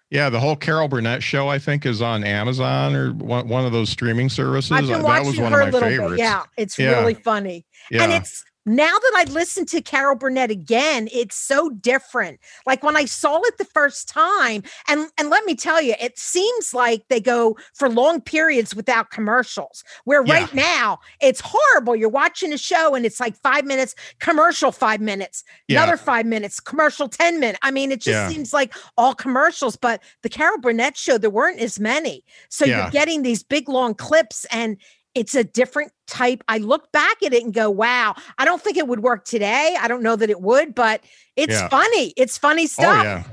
yeah 0.09 0.29
the 0.29 0.39
whole 0.39 0.55
carol 0.57 0.87
burnett 0.89 1.23
show 1.23 1.47
i 1.47 1.57
think 1.57 1.85
is 1.85 2.01
on 2.01 2.23
amazon 2.25 2.93
or 2.95 3.13
one, 3.13 3.47
one 3.47 3.65
of 3.65 3.71
those 3.71 3.89
streaming 3.89 4.27
services 4.27 4.69
I've 4.71 4.85
been 4.87 5.01
that 5.03 5.23
was 5.23 5.39
one 5.39 5.53
her 5.53 5.61
of 5.61 5.71
my 5.73 5.79
favorites 5.79 6.11
bit. 6.11 6.19
Yeah, 6.19 6.43
it's 6.57 6.77
Yeah. 6.77 6.99
really 6.99 7.13
funny. 7.13 7.65
yeah 7.89 8.03
And 8.03 8.11
it's 8.13 8.43
now 8.65 8.85
that 8.97 9.13
I 9.15 9.31
listened 9.31 9.67
to 9.69 9.81
Carol 9.81 10.15
Burnett 10.15 10.51
again, 10.51 11.09
it's 11.11 11.35
so 11.35 11.69
different. 11.71 12.39
Like 12.65 12.83
when 12.83 12.95
I 12.95 13.05
saw 13.05 13.39
it 13.43 13.57
the 13.57 13.65
first 13.65 14.07
time, 14.07 14.63
and 14.87 15.07
and 15.17 15.29
let 15.29 15.45
me 15.45 15.55
tell 15.55 15.81
you, 15.81 15.95
it 15.99 16.19
seems 16.19 16.73
like 16.73 17.07
they 17.09 17.19
go 17.19 17.57
for 17.73 17.89
long 17.89 18.21
periods 18.21 18.75
without 18.75 19.09
commercials. 19.09 19.83
Where 20.05 20.23
Yeah. 20.23 20.33
right 20.33 20.53
now 20.53 20.99
it's 21.21 21.41
horrible. 21.43 21.95
You're 21.95 22.09
watching 22.09 22.53
a 22.53 22.57
show 22.57 22.93
and 22.93 23.05
it's 23.05 23.19
like 23.19 23.35
five 23.41 23.65
minutes, 23.65 23.95
commercial 24.19 24.71
five 24.71 25.01
minutes, 25.01 25.43
Yeah. 25.67 25.81
another 25.81 25.97
five 25.97 26.25
minutes, 26.25 26.59
commercial 26.59 27.09
10 27.09 27.39
minutes. 27.39 27.59
I 27.63 27.71
mean, 27.71 27.91
it 27.91 28.01
just 28.01 28.15
Yeah. 28.15 28.29
seems 28.29 28.53
like 28.53 28.73
all 28.97 29.15
commercials, 29.15 29.75
but 29.75 30.01
the 30.21 30.29
Carol 30.29 30.59
Burnett 30.59 30.97
show, 30.97 31.17
there 31.17 31.29
weren't 31.29 31.59
as 31.59 31.79
many. 31.79 32.23
So 32.49 32.65
you're 32.65 32.89
getting 32.91 33.23
these 33.23 33.43
big 33.43 33.67
long 33.69 33.95
clips 33.95 34.45
and 34.51 34.77
it's 35.15 35.35
a 35.35 35.43
different 35.43 35.91
type. 36.07 36.43
I 36.47 36.57
look 36.59 36.91
back 36.91 37.21
at 37.23 37.33
it 37.33 37.43
and 37.43 37.53
go, 37.53 37.69
wow, 37.69 38.15
I 38.37 38.45
don't 38.45 38.61
think 38.61 38.77
it 38.77 38.87
would 38.87 39.01
work 39.01 39.25
today. 39.25 39.75
I 39.79 39.87
don't 39.87 40.03
know 40.03 40.15
that 40.15 40.29
it 40.29 40.41
would, 40.41 40.73
but 40.75 41.01
it's 41.35 41.53
Yeah. 41.53 41.67
funny. 41.69 42.13
It's 42.17 42.37
funny 42.37 42.67
stuff. 42.67 42.99
Oh 42.99 43.03
yeah, 43.03 43.23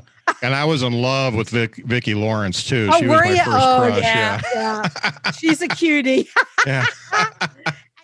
and 0.43 0.55
I 0.55 0.65
was 0.65 0.83
in 0.83 0.93
love 0.93 1.35
with 1.35 1.51
Vic, 1.51 1.77
Vicki 1.87 2.15
Lawrence 2.15 2.65
too. 2.65 2.89
Oh, 2.93 2.99
she 2.99 3.07
was 3.07 3.21
my 3.21 3.29
you? 3.31 3.37
first 3.37 3.49
Oh, 3.49 3.87
crush. 3.87 4.03
yeah, 4.03 4.41
yeah. 4.55 5.31
She's 5.39 5.63
a 5.63 5.69
cutie. 5.69 6.29
yeah. 6.67 6.85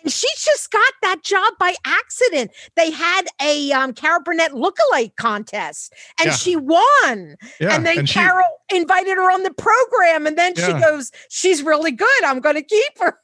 And 0.03 0.13
she 0.13 0.27
just 0.37 0.69
got 0.71 0.93
that 1.01 1.23
job 1.23 1.53
by 1.59 1.73
accident. 1.83 2.51
They 2.75 2.91
had 2.91 3.23
a 3.41 3.71
um, 3.71 3.91
Carol 3.91 4.21
Burnett 4.23 4.51
lookalike 4.51 5.15
contest 5.15 5.91
and 6.19 6.27
Yeah. 6.27 6.35
she 6.35 6.55
won. 6.55 7.35
yeah. 7.59 7.73
and 7.75 7.87
then 7.87 7.97
and 7.97 8.07
she- 8.07 8.13
Carol 8.19 8.45
invited 8.71 9.15
her 9.17 9.31
on 9.31 9.41
the 9.41 9.51
program. 9.51 10.27
And 10.27 10.37
then 10.37 10.53
she 10.55 10.73
goes, 10.73 11.11
She's 11.31 11.63
really 11.63 11.89
good. 11.91 12.23
I'm 12.23 12.39
going 12.39 12.53
to 12.53 12.61
keep 12.61 12.99
her. 12.99 13.17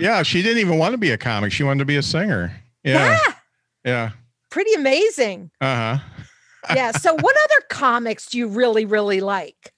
Yeah, 0.00 0.22
she 0.22 0.42
didn't 0.42 0.58
even 0.58 0.78
want 0.78 0.92
to 0.92 0.98
be 0.98 1.10
a 1.10 1.18
comic. 1.18 1.52
She 1.52 1.62
wanted 1.62 1.80
to 1.80 1.84
be 1.84 1.96
a 1.96 2.02
singer. 2.02 2.52
Yeah, 2.84 3.18
yeah 3.26 3.32
yeah. 3.86 4.10
pretty 4.50 4.74
amazing. 4.74 5.50
Uh 5.60 5.98
huh. 5.98 6.74
Yeah. 6.74 6.90
So, 6.92 7.14
what 7.20 7.36
other 7.36 7.66
comics 7.70 8.26
do 8.26 8.38
you 8.38 8.48
really, 8.48 8.84
really 8.84 9.20
like? 9.20 9.72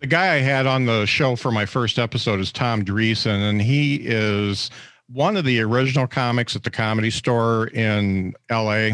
The 0.00 0.06
guy 0.06 0.34
I 0.34 0.38
had 0.38 0.66
on 0.66 0.86
the 0.86 1.06
show 1.06 1.34
for 1.34 1.50
my 1.50 1.66
first 1.66 1.98
episode 1.98 2.38
is 2.38 2.52
Tom 2.52 2.84
Dreesen, 2.84 3.50
and 3.50 3.60
he 3.60 3.96
is 3.96 4.70
one 5.08 5.36
of 5.36 5.44
the 5.44 5.60
original 5.60 6.06
comics 6.06 6.54
at 6.54 6.62
the 6.62 6.70
comedy 6.70 7.10
store 7.10 7.68
in 7.68 8.34
LA. 8.50 8.90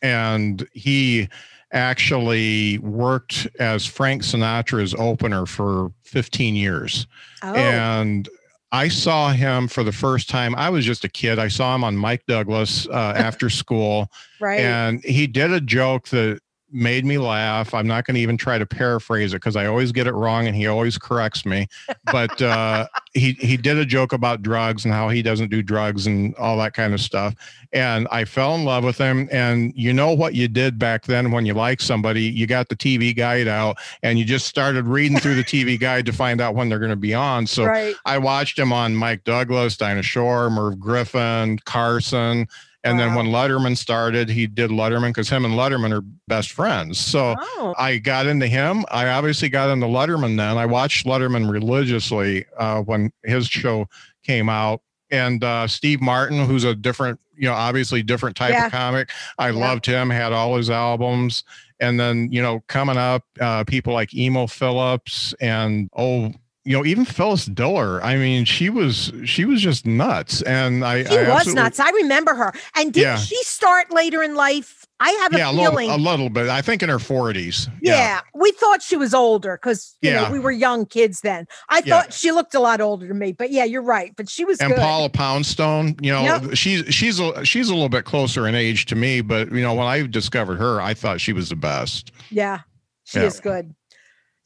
And 0.00 0.66
he 0.72 1.28
actually 1.72 2.78
worked 2.78 3.48
as 3.58 3.84
Frank 3.84 4.22
Sinatra's 4.22 4.94
opener 4.94 5.44
for 5.44 5.92
15 6.04 6.54
years. 6.54 7.06
Oh, 7.42 7.54
and 7.54 8.28
I 8.76 8.88
saw 8.88 9.30
him 9.30 9.68
for 9.68 9.82
the 9.82 9.92
first 9.92 10.28
time. 10.28 10.54
I 10.54 10.68
was 10.68 10.84
just 10.84 11.02
a 11.02 11.08
kid. 11.08 11.38
I 11.38 11.48
saw 11.48 11.74
him 11.74 11.82
on 11.82 11.96
Mike 11.96 12.26
Douglas 12.26 12.86
uh, 12.88 13.14
after 13.16 13.48
school, 13.62 14.10
right. 14.38 14.60
and 14.60 15.02
he 15.02 15.26
did 15.26 15.50
a 15.50 15.62
joke 15.62 16.08
that 16.08 16.40
made 16.70 17.06
me 17.06 17.16
laugh. 17.16 17.72
I'm 17.72 17.86
not 17.86 18.04
going 18.04 18.16
to 18.16 18.20
even 18.20 18.36
try 18.36 18.58
to 18.58 18.66
paraphrase 18.66 19.32
it 19.32 19.36
because 19.36 19.56
I 19.56 19.64
always 19.64 19.92
get 19.92 20.06
it 20.06 20.12
wrong, 20.12 20.46
and 20.46 20.54
he 20.54 20.66
always 20.66 20.98
corrects 20.98 21.46
me. 21.46 21.68
But 22.12 22.42
uh, 22.42 22.86
he 23.16 23.32
he 23.32 23.56
did 23.56 23.78
a 23.78 23.84
joke 23.84 24.12
about 24.12 24.42
drugs 24.42 24.84
and 24.84 24.92
how 24.92 25.08
he 25.08 25.22
doesn't 25.22 25.50
do 25.50 25.62
drugs 25.62 26.06
and 26.06 26.34
all 26.36 26.56
that 26.58 26.74
kind 26.74 26.92
of 26.92 27.00
stuff. 27.00 27.34
And 27.72 28.06
I 28.10 28.24
fell 28.24 28.54
in 28.54 28.64
love 28.64 28.84
with 28.84 28.98
him. 28.98 29.28
And 29.32 29.72
you 29.74 29.92
know 29.92 30.12
what 30.12 30.34
you 30.34 30.48
did 30.48 30.78
back 30.78 31.04
then 31.04 31.30
when 31.30 31.46
you 31.46 31.54
like 31.54 31.80
somebody, 31.80 32.22
you 32.22 32.46
got 32.46 32.68
the 32.68 32.76
TV 32.76 33.16
guide 33.16 33.48
out 33.48 33.78
and 34.02 34.18
you 34.18 34.24
just 34.24 34.46
started 34.46 34.86
reading 34.86 35.18
through 35.18 35.34
the 35.34 35.44
TV 35.44 35.78
guide 35.78 36.06
to 36.06 36.12
find 36.12 36.40
out 36.40 36.54
when 36.54 36.68
they're 36.68 36.78
going 36.78 36.90
to 36.90 36.96
be 36.96 37.14
on. 37.14 37.46
So 37.46 37.64
right. 37.64 37.94
I 38.04 38.18
watched 38.18 38.58
him 38.58 38.72
on 38.72 38.94
Mike 38.94 39.24
Douglas, 39.24 39.76
Dinah 39.76 40.02
Shore, 40.02 40.50
Merv 40.50 40.78
Griffin, 40.78 41.58
Carson, 41.60 42.46
And 42.90 42.98
then 42.98 43.14
when 43.14 43.26
Letterman 43.26 43.76
started, 43.76 44.28
he 44.28 44.46
did 44.46 44.70
Letterman 44.70 45.08
because 45.08 45.28
him 45.28 45.44
and 45.44 45.54
Letterman 45.54 45.92
are 45.92 46.02
best 46.28 46.52
friends. 46.52 46.98
So 46.98 47.34
Oh, 47.38 47.74
I 47.78 47.98
got 47.98 48.26
into 48.26 48.46
him. 48.46 48.84
I 48.90 49.08
obviously 49.08 49.48
got 49.48 49.70
into 49.70 49.86
Letterman 49.86 50.36
then. 50.36 50.56
I 50.58 50.66
watched 50.66 51.06
Letterman 51.06 51.50
religiously 51.50 52.44
uh, 52.58 52.80
when 52.82 53.12
his 53.24 53.46
show 53.46 53.88
came 54.22 54.48
out. 54.48 54.80
And 55.10 55.42
uh, 55.44 55.66
Steve 55.68 56.00
Martin, 56.00 56.44
who's 56.46 56.64
a 56.64 56.74
different, 56.74 57.20
you 57.36 57.46
know, 57.48 57.54
obviously 57.54 58.02
different 58.02 58.34
type 58.36 58.52
Yeah. 58.52 58.66
of 58.66 58.72
comic. 58.72 59.10
I 59.38 59.50
Yeah. 59.50 59.58
loved 59.68 59.86
him, 59.86 60.10
had 60.10 60.32
all 60.32 60.56
his 60.56 60.68
albums. 60.70 61.44
And 61.78 62.00
then, 62.00 62.28
you 62.32 62.42
know, 62.42 62.64
coming 62.68 62.96
up, 62.96 63.22
uh, 63.40 63.62
people 63.64 63.92
like 63.92 64.14
Emo 64.14 64.46
Philips 64.46 65.34
and, 65.40 65.88
oh, 65.96 66.32
you 66.66 66.76
know, 66.76 66.84
even 66.84 67.04
Phyllis 67.04 67.46
Diller. 67.46 68.02
I 68.02 68.16
mean, 68.16 68.44
she 68.44 68.68
was 68.70 69.12
she 69.24 69.44
was 69.44 69.60
just 69.62 69.86
nuts. 69.86 70.42
And 70.42 70.84
I 70.84 71.04
she 71.04 71.16
I 71.18 71.32
was 71.32 71.54
nuts. 71.54 71.78
I 71.80 71.90
remember 71.90 72.34
her. 72.34 72.52
And 72.74 72.92
didn't 72.92 73.06
Yeah. 73.06 73.16
she 73.18 73.36
start 73.44 73.90
later 73.92 74.22
in 74.22 74.34
life? 74.34 74.84
I 74.98 75.10
have 75.22 75.34
a 75.34 75.38
Yeah, 75.38 75.50
a 75.50 75.52
little, 75.52 75.70
feeling. 75.72 75.90
a 75.90 75.96
little 75.96 76.30
bit. 76.30 76.48
I 76.48 76.62
think 76.62 76.82
in 76.82 76.88
her 76.88 76.96
40s. 76.98 77.68
yeah. 77.82 78.20
we 78.34 78.50
thought 78.52 78.82
she 78.82 78.96
was 78.96 79.12
older 79.14 79.58
because 79.62 79.94
you 80.02 80.10
know 80.10 80.28
we 80.32 80.38
were 80.40 80.50
young 80.50 80.86
kids 80.86 81.20
then. 81.20 81.46
I 81.68 81.82
Yeah. 81.84 82.00
thought 82.02 82.12
she 82.12 82.32
looked 82.32 82.54
a 82.54 82.60
lot 82.60 82.80
older 82.80 83.06
to 83.06 83.14
me, 83.14 83.32
but 83.32 83.50
yeah, 83.52 83.64
you're 83.64 83.82
right. 83.82 84.12
But 84.16 84.28
she 84.30 84.44
was 84.44 84.58
and 84.58 84.70
good. 84.74 84.80
Paula 84.80 85.08
Poundstone, 85.10 85.94
you 86.00 86.10
know, 86.12 86.22
Yep. 86.22 86.54
she's 86.56 86.92
she's 86.94 87.20
a 87.20 87.44
she's 87.44 87.68
a 87.68 87.74
little 87.74 87.88
bit 87.90 88.04
closer 88.06 88.48
in 88.48 88.54
age 88.54 88.86
to 88.86 88.96
me, 88.96 89.20
but 89.20 89.52
you 89.52 89.60
know, 89.62 89.74
when 89.74 89.86
I 89.86 90.04
discovered 90.06 90.56
her, 90.56 90.80
I 90.80 90.94
thought 90.94 91.20
she 91.20 91.32
was 91.32 91.48
the 91.50 91.56
best. 91.56 92.10
Yeah, 92.30 92.60
she 93.04 93.18
Yeah. 93.20 93.26
is 93.26 93.38
good. 93.38 93.74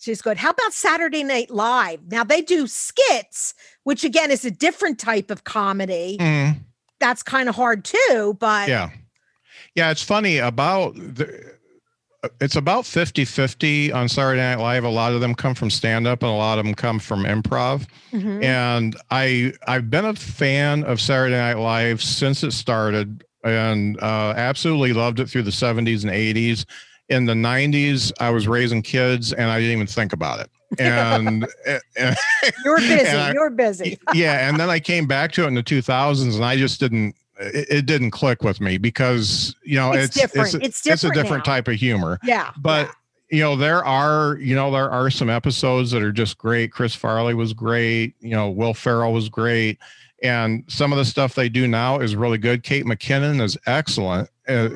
She's 0.00 0.22
good. 0.22 0.38
How 0.38 0.50
about 0.50 0.72
Saturday 0.72 1.22
Night 1.22 1.50
Live? 1.50 2.00
Now 2.10 2.24
they 2.24 2.40
do 2.40 2.66
skits, 2.66 3.52
which 3.84 4.02
again 4.02 4.30
is 4.30 4.44
a 4.46 4.50
different 4.50 4.98
type 4.98 5.30
of 5.30 5.44
comedy. 5.44 6.16
Mhm. 6.18 6.56
That's 7.00 7.22
kind 7.22 7.48
of 7.50 7.54
hard 7.54 7.84
too, 7.84 8.36
but 8.40 8.68
Yeah. 8.68 8.90
Yeah, 9.74 9.90
it's 9.90 10.02
funny 10.02 10.38
about 10.38 10.94
the 10.94 11.58
it's 12.40 12.56
about 12.56 12.84
50-50 12.84 13.90
on 13.92 14.06
Saturday 14.08 14.40
Night 14.42 14.58
Live. 14.58 14.84
A 14.84 14.88
lot 14.90 15.12
of 15.12 15.20
them 15.22 15.34
come 15.34 15.54
from 15.54 15.70
stand 15.70 16.06
up 16.06 16.22
and 16.22 16.30
a 16.30 16.34
lot 16.34 16.58
of 16.58 16.64
them 16.66 16.74
come 16.74 16.98
from 16.98 17.24
improv. 17.24 17.86
Mhm. 18.12 18.42
and 18.42 18.96
I 19.10 19.52
I've 19.66 19.90
been 19.90 20.06
a 20.06 20.14
fan 20.14 20.82
of 20.84 20.98
Saturday 21.00 21.36
Night 21.36 21.58
Live 21.58 22.02
since 22.02 22.42
it 22.42 22.52
started, 22.52 23.22
and 23.44 23.98
uh, 24.02 24.32
absolutely 24.36 24.92
loved 24.94 25.20
it 25.20 25.28
through 25.28 25.42
the 25.42 25.50
'70s 25.52 26.04
and 26.04 26.12
'80s. 26.12 26.64
In 27.10 27.26
the 27.26 27.34
'90s, 27.34 28.12
I 28.20 28.30
was 28.30 28.48
raising 28.48 28.82
kids, 28.82 29.32
and 29.32 29.50
I 29.50 29.58
didn't 29.60 29.72
even 29.74 29.86
think 29.86 30.12
about 30.12 30.40
it. 30.40 30.50
And, 30.78 31.46
and- 31.96 32.16
you're 32.64 32.78
busy. 32.78 33.06
I- 33.08 33.32
you're 33.32 33.50
busy. 33.50 33.98
yeah, 34.14 34.48
and 34.48 34.58
then 34.58 34.70
I 34.70 34.78
came 34.80 35.06
back 35.06 35.32
to 35.32 35.44
it 35.44 35.48
in 35.48 35.54
the 35.54 35.62
2000s, 35.62 36.34
and 36.34 36.44
I 36.44 36.56
just 36.56 36.80
didn't. 36.80 37.14
It, 37.40 37.66
it 37.70 37.86
didn't 37.86 38.10
click 38.12 38.42
with 38.42 38.60
me 38.60 38.76
because 38.78 39.54
you 39.64 39.76
know 39.76 39.92
It's 39.92 40.14
it's 40.14 40.16
different. 40.16 40.46
It's, 40.46 40.54
a- 40.54 40.66
It's 40.66 40.86
it's 40.86 40.86
a 41.04 41.08
different 41.08 41.14
different 41.14 41.46
now. 41.46 41.52
type 41.54 41.68
of 41.68 41.74
humor 41.74 42.18
Yeah, 42.22 42.50
but 42.58 42.86
yeah. 43.30 43.36
you 43.38 43.42
know 43.42 43.56
there 43.56 43.82
are 43.84 44.36
you 44.36 44.54
know 44.54 44.70
there 44.70 44.90
are 44.90 45.08
some 45.10 45.30
episodes 45.30 45.90
that 45.92 46.02
are 46.02 46.12
just 46.12 46.36
great 46.36 46.70
chris 46.70 46.94
farley 46.94 47.32
was 47.32 47.54
great 47.54 48.14
you 48.20 48.32
know 48.32 48.50
will 48.50 48.74
ferrell 48.74 49.14
was 49.14 49.30
great 49.30 49.78
and 50.22 50.64
some 50.68 50.92
of 50.92 50.98
the 50.98 51.04
stuff 51.06 51.34
they 51.34 51.48
do 51.48 51.66
now 51.66 51.98
is 51.98 52.14
really 52.14 52.36
good 52.36 52.62
kate 52.62 52.84
mckinnon 52.84 53.40
is 53.40 53.56
excellent 53.66 54.28
uh, 54.46 54.68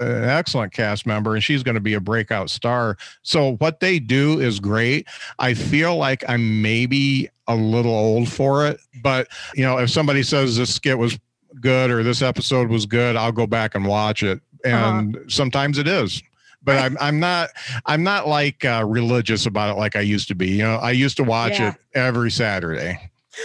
an 0.00 0.24
excellent 0.24 0.72
cast 0.72 1.06
member 1.06 1.34
and 1.34 1.44
she's 1.44 1.62
going 1.62 1.74
to 1.74 1.80
be 1.80 1.94
a 1.94 2.00
breakout 2.00 2.48
star 2.50 2.96
so 3.22 3.52
what 3.58 3.80
they 3.80 3.98
do 3.98 4.40
is 4.40 4.58
great 4.58 5.06
i 5.38 5.52
feel 5.54 5.96
like 5.96 6.24
i'm 6.28 6.62
maybe 6.62 7.28
a 7.48 7.54
little 7.54 7.92
old 7.94 8.28
for 8.28 8.66
it 8.66 8.80
but 9.02 9.28
you 9.54 9.62
know 9.62 9.78
if 9.78 9.90
somebody 9.90 10.22
says 10.22 10.56
this 10.56 10.74
skit 10.74 10.96
was 10.98 11.18
good 11.60 11.90
or 11.90 12.02
this 12.02 12.22
episode 12.22 12.68
was 12.70 12.86
good 12.86 13.14
i'll 13.16 13.32
go 13.32 13.46
back 13.46 13.74
and 13.74 13.86
watch 13.86 14.22
it 14.22 14.40
Uh-huh. 14.64 14.74
and 14.98 15.18
sometimes 15.28 15.78
it 15.78 15.86
is 15.88 16.22
but 16.62 16.76
I'm 16.76 16.98
I'm 17.00 17.18
not 17.18 17.48
I'm 17.86 18.02
not 18.02 18.28
like 18.28 18.66
uh, 18.66 18.84
religious 18.86 19.46
about 19.46 19.74
it 19.74 19.78
like 19.78 19.96
I 19.96 20.02
used 20.02 20.28
to 20.28 20.34
be. 20.34 20.48
You 20.50 20.62
know, 20.64 20.76
I 20.76 20.90
used 20.90 21.16
to 21.16 21.24
watch 21.24 21.58
Yeah. 21.58 21.70
it 21.70 21.76
every 21.94 22.30
Saturday. 22.30 23.00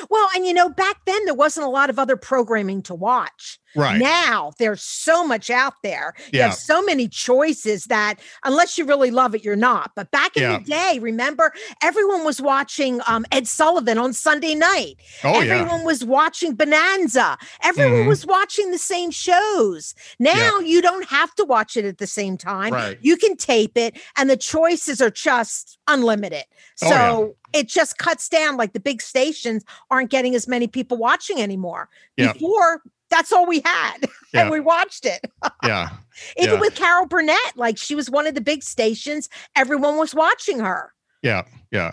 Well, 0.09 0.27
and 0.35 0.45
you 0.45 0.53
know, 0.53 0.67
back 0.67 0.97
then 1.05 1.23
there 1.23 1.33
wasn't 1.33 1.65
a 1.65 1.69
lot 1.69 1.89
of 1.89 1.97
other 1.97 2.17
programming 2.17 2.81
to 2.83 2.93
watch. 2.93 3.57
Right. 3.75 3.99
Now 3.99 4.53
there's 4.57 4.81
so 4.81 5.25
much 5.25 5.49
out 5.49 5.73
there. 5.83 6.13
You 6.31 6.39
Yeah. 6.39 6.45
have 6.47 6.55
so 6.55 6.81
many 6.81 7.07
choices 7.07 7.85
that 7.85 8.15
unless 8.43 8.77
you 8.77 8.85
really 8.85 9.11
love 9.11 9.35
it, 9.35 9.43
you're 9.43 9.55
not. 9.55 9.91
But 9.95 10.11
back 10.11 10.35
in 10.37 10.43
Yeah. 10.43 10.57
the 10.59 10.63
day, 10.63 10.99
remember, 11.01 11.53
everyone 11.81 12.23
was 12.23 12.41
watching 12.41 13.01
um, 13.07 13.25
Ed 13.31 13.47
Sullivan 13.47 13.97
on 13.97 14.13
Sunday 14.13 14.55
night. 14.55 14.95
oh 15.23 15.41
yeah. 15.41 15.55
Everyone 15.55 15.83
was 15.83 16.03
watching 16.05 16.55
Bonanza. 16.55 17.37
Everyone 17.63 18.03
Mhm. 18.05 18.07
was 18.07 18.25
watching 18.25 18.71
the 18.71 18.77
same 18.77 19.11
shows. 19.11 19.93
Now 20.19 20.59
you 20.59 20.81
don't 20.81 21.07
have 21.09 21.33
to 21.35 21.43
watch 21.45 21.77
it 21.77 21.85
at 21.85 21.97
the 21.97 22.07
same 22.07 22.37
time. 22.37 22.73
Right. 22.73 22.97
You 23.01 23.17
can 23.17 23.35
tape 23.37 23.77
it, 23.77 23.97
and 24.17 24.29
the 24.29 24.37
choices 24.37 25.01
are 25.01 25.09
just 25.09 25.77
unlimited. 25.87 26.43
So 26.75 26.87
Oh, 26.87 27.35
yeah. 27.53 27.59
it 27.61 27.67
just 27.67 27.97
cuts 27.97 28.27
down. 28.29 28.57
Like 28.57 28.73
the 28.73 28.79
big 28.79 29.01
stations 29.01 29.63
aren't 29.91 30.09
getting 30.09 30.35
as 30.35 30.47
many 30.47 30.67
people 30.67 30.97
watching 30.97 31.41
anymore. 31.41 31.89
Yeah. 32.17 32.33
Before, 32.33 32.81
that's 33.15 33.31
all 33.31 33.45
we 33.47 33.61
had, 33.63 33.97
Yeah. 34.33 34.41
and 34.41 34.51
we 34.51 34.59
watched 34.59 35.05
it. 35.05 35.21
Yeah. 35.63 35.89
Even 36.37 36.55
Yeah. 36.55 36.59
with 36.59 36.75
Carol 36.75 37.05
Burnett, 37.07 37.55
like 37.55 37.77
she 37.77 37.95
was 37.95 38.09
one 38.09 38.27
of 38.27 38.35
the 38.35 38.41
big 38.41 38.61
stations. 38.63 39.29
Everyone 39.55 39.97
was 39.97 40.13
watching 40.15 40.59
her. 40.59 40.91
Yeah. 41.21 41.43
Yeah. 41.71 41.91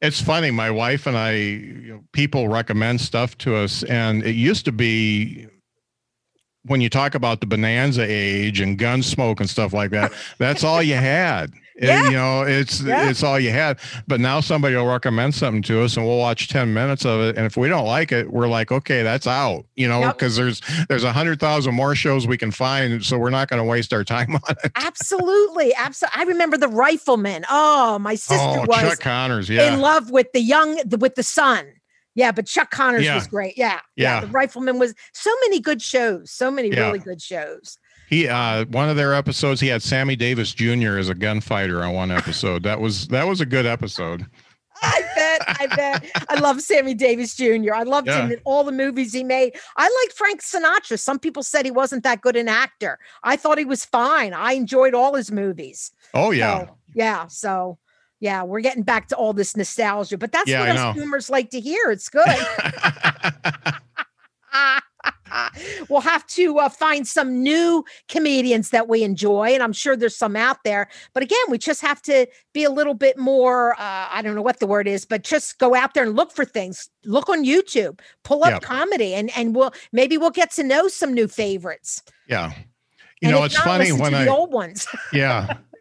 It's 0.00 0.20
funny. 0.20 0.50
My 0.50 0.70
wife 0.70 1.06
and 1.06 1.16
I, 1.16 1.32
you 1.34 1.92
know, 1.92 2.04
people 2.12 2.48
recommend 2.48 3.00
stuff 3.00 3.38
to 3.38 3.54
us, 3.56 3.82
and 3.84 4.24
it 4.24 4.34
used 4.34 4.64
to 4.64 4.72
be 4.72 5.46
when 6.64 6.80
you 6.80 6.88
talk 6.88 7.14
about 7.14 7.40
the 7.40 7.46
bonanza 7.46 8.04
age 8.08 8.60
and 8.60 8.78
Gunsmoke 8.78 9.40
and 9.40 9.48
stuff 9.48 9.72
like 9.72 9.90
that. 9.92 10.12
That's 10.38 10.64
all 10.64 10.82
you 10.82 10.94
had. 10.96 11.52
Yeah. 11.80 12.04
you 12.06 12.12
know, 12.12 12.42
it's 12.42 12.80
Yeah. 12.82 13.08
it's 13.08 13.22
all 13.22 13.38
you 13.38 13.50
had. 13.50 13.78
But 14.06 14.20
now 14.20 14.40
somebody 14.40 14.76
will 14.76 14.86
recommend 14.86 15.34
something 15.34 15.62
to 15.62 15.82
us, 15.82 15.96
and 15.96 16.06
we'll 16.06 16.18
watch 16.18 16.48
ten 16.48 16.74
minutes 16.74 17.04
of 17.04 17.20
it. 17.20 17.36
And 17.36 17.46
if 17.46 17.56
we 17.56 17.68
don't 17.68 17.86
like 17.86 18.12
it, 18.12 18.30
we're 18.32 18.48
like, 18.48 18.70
okay, 18.70 19.02
that's 19.02 19.26
out. 19.26 19.64
You 19.76 19.88
know, 19.88 20.00
Yep. 20.00 20.18
because 20.18 20.36
there's 20.36 20.60
there's 20.88 21.04
a 21.04 21.12
hundred 21.12 21.40
thousand 21.40 21.74
more 21.74 21.94
shows 21.94 22.26
we 22.26 22.36
can 22.38 22.50
find, 22.50 23.04
so 23.04 23.16
we're 23.18 23.30
not 23.30 23.48
going 23.48 23.58
to 23.60 23.64
waste 23.64 23.92
our 23.92 24.04
time 24.04 24.34
on 24.48 24.54
it. 24.64 24.72
Absolutely. 24.76 25.74
Absolutely. 25.74 26.20
I 26.20 26.24
remember 26.24 26.56
the 26.56 26.68
rifleman. 26.68 27.44
Oh, 27.50 27.98
my 27.98 28.14
sister 28.14 28.36
oh, 28.38 28.64
was 28.66 28.80
Chuck 28.80 29.00
Connors, 29.00 29.48
yeah, 29.48 29.72
in 29.72 29.80
love 29.80 30.10
with 30.10 30.26
the 30.32 30.40
young 30.40 30.78
with 30.98 31.14
the 31.14 31.22
son. 31.22 31.66
Yeah, 32.14 32.30
but 32.30 32.46
Chuck 32.46 32.70
Connors 32.70 33.04
Yeah. 33.04 33.14
was 33.14 33.26
great. 33.26 33.56
Yeah, 33.56 33.80
Yeah. 33.96 34.20
The 34.20 34.26
Rifleman 34.26 34.78
was 34.78 34.94
so 35.14 35.30
many 35.46 35.60
good 35.60 35.80
shows. 35.80 36.30
So 36.30 36.50
many 36.50 36.68
Yeah. 36.68 36.88
really 36.88 36.98
good 36.98 37.22
shows. 37.22 37.78
He 38.12 38.28
uh 38.28 38.66
one 38.66 38.90
of 38.90 38.96
their 38.96 39.14
episodes 39.14 39.58
he 39.58 39.68
had 39.68 39.82
Sammy 39.82 40.16
Davis 40.16 40.52
Jr. 40.52 40.98
as 40.98 41.08
a 41.08 41.14
gunfighter 41.14 41.82
on 41.82 41.94
one 41.94 42.10
episode. 42.10 42.62
That 42.62 42.78
was 42.78 43.08
that 43.08 43.26
was 43.26 43.40
a 43.40 43.46
good 43.46 43.64
episode. 43.64 44.26
I 44.82 45.02
bet. 45.14 45.40
I 45.46 45.66
bet. 45.74 46.26
I 46.28 46.34
love 46.40 46.60
Sammy 46.60 46.92
Davis 46.92 47.34
Jr. 47.34 47.72
I 47.72 47.84
loved 47.84 48.08
him 48.08 48.30
in 48.30 48.38
all 48.44 48.64
the 48.64 48.72
movies 48.72 49.14
he 49.14 49.24
made. 49.24 49.56
I 49.78 49.84
liked 49.84 50.12
Frank 50.18 50.42
Sinatra. 50.42 50.98
Some 50.98 51.20
people 51.20 51.42
said 51.42 51.64
he 51.64 51.70
wasn't 51.70 52.02
that 52.02 52.20
good 52.20 52.36
an 52.36 52.48
actor. 52.48 52.98
I 53.22 53.36
thought 53.36 53.56
he 53.56 53.64
was 53.64 53.86
fine. 53.86 54.34
I 54.34 54.52
enjoyed 54.52 54.92
all 54.92 55.14
his 55.14 55.32
movies. 55.32 55.90
Oh 56.12 56.32
yeah. 56.32 56.66
So, 56.66 56.78
yeah. 56.94 57.26
So 57.28 57.78
yeah, 58.20 58.42
we're 58.42 58.60
getting 58.60 58.82
back 58.82 59.08
to 59.08 59.16
all 59.16 59.32
this 59.32 59.56
nostalgia, 59.56 60.18
but 60.18 60.32
that's 60.32 60.50
Yeah, 60.50 60.60
what 60.60 60.68
I 60.68 60.72
us 60.72 60.96
know. 60.96 61.00
boomers 61.00 61.30
like 61.30 61.48
to 61.50 61.60
hear. 61.60 61.90
It's 61.90 62.10
good. 62.10 62.26
we'll 65.88 66.00
have 66.00 66.26
to 66.28 66.58
uh, 66.58 66.68
find 66.68 67.06
some 67.06 67.42
new 67.42 67.84
comedians 68.08 68.70
that 68.70 68.88
we 68.88 69.02
enjoy, 69.02 69.48
and 69.54 69.62
I'm 69.62 69.72
sure 69.72 69.96
there's 69.96 70.16
some 70.16 70.36
out 70.36 70.58
there. 70.64 70.88
But 71.14 71.22
again, 71.22 71.38
we 71.48 71.58
just 71.58 71.80
have 71.82 72.02
to 72.02 72.26
be 72.52 72.64
a 72.64 72.70
little 72.70 72.94
bit 72.94 73.18
more. 73.18 73.74
Uh, 73.74 74.08
I 74.10 74.20
don't 74.22 74.34
know 74.34 74.42
what 74.42 74.60
the 74.60 74.66
word 74.66 74.86
is, 74.86 75.04
but 75.04 75.24
just 75.24 75.58
go 75.58 75.74
out 75.74 75.94
there 75.94 76.04
and 76.04 76.14
look 76.16 76.32
for 76.32 76.44
things. 76.44 76.88
Look 77.04 77.28
on 77.28 77.44
YouTube, 77.44 78.00
pull 78.24 78.44
up 78.44 78.50
Yep. 78.52 78.62
comedy, 78.62 79.14
and 79.14 79.30
and 79.36 79.54
we'll 79.56 79.72
maybe 79.92 80.18
we'll 80.18 80.30
get 80.30 80.50
to 80.52 80.62
know 80.62 80.88
some 80.88 81.12
new 81.14 81.28
favorites. 81.28 82.02
yeah. 82.28 82.52
You 83.20 83.28
And 83.28 83.36
know, 83.38 83.44
it's 83.44 83.54
not, 83.54 83.64
funny 83.64 83.92
when 83.92 84.14
I 84.14 84.24
the 84.24 84.30
old 84.32 84.52
ones. 84.52 84.86
yeah. 85.12 85.56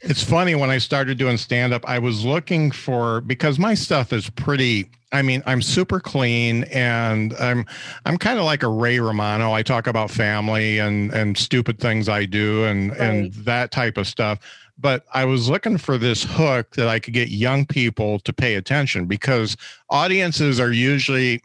It's 0.00 0.22
funny 0.22 0.54
when 0.54 0.70
I 0.70 0.78
started 0.78 1.16
doing 1.18 1.36
stand 1.38 1.72
up, 1.72 1.84
I 1.88 1.98
was 1.98 2.24
looking 2.24 2.70
for 2.70 3.20
because 3.22 3.58
my 3.58 3.74
stuff 3.74 4.12
is 4.12 4.28
pretty 4.30 4.88
I 5.12 5.22
mean, 5.22 5.42
I'm 5.46 5.62
super 5.62 6.00
clean 6.00 6.64
and 6.64 7.32
I'm 7.34 7.64
I'm 8.04 8.18
kind 8.18 8.38
of 8.38 8.44
like 8.44 8.62
a 8.62 8.68
Ray 8.68 8.98
Romano. 9.00 9.52
I 9.52 9.62
talk 9.62 9.86
about 9.86 10.10
family 10.10 10.78
and 10.78 11.12
and 11.12 11.38
stupid 11.38 11.78
things 11.78 12.08
I 12.08 12.24
do 12.26 12.64
and 12.64 12.92
and 12.92 13.32
that 13.34 13.70
type 13.70 13.96
of 13.96 14.06
stuff. 14.06 14.40
But 14.78 15.04
I 15.14 15.24
was 15.24 15.48
looking 15.48 15.78
for 15.78 15.96
this 15.96 16.24
hook 16.28 16.72
that 16.72 16.88
I 16.88 16.98
could 16.98 17.14
get 17.14 17.28
young 17.30 17.64
people 17.64 18.18
to 18.20 18.32
pay 18.32 18.56
attention 18.56 19.06
because 19.06 19.56
audiences 19.88 20.60
are 20.60 20.72
usually 20.72 21.40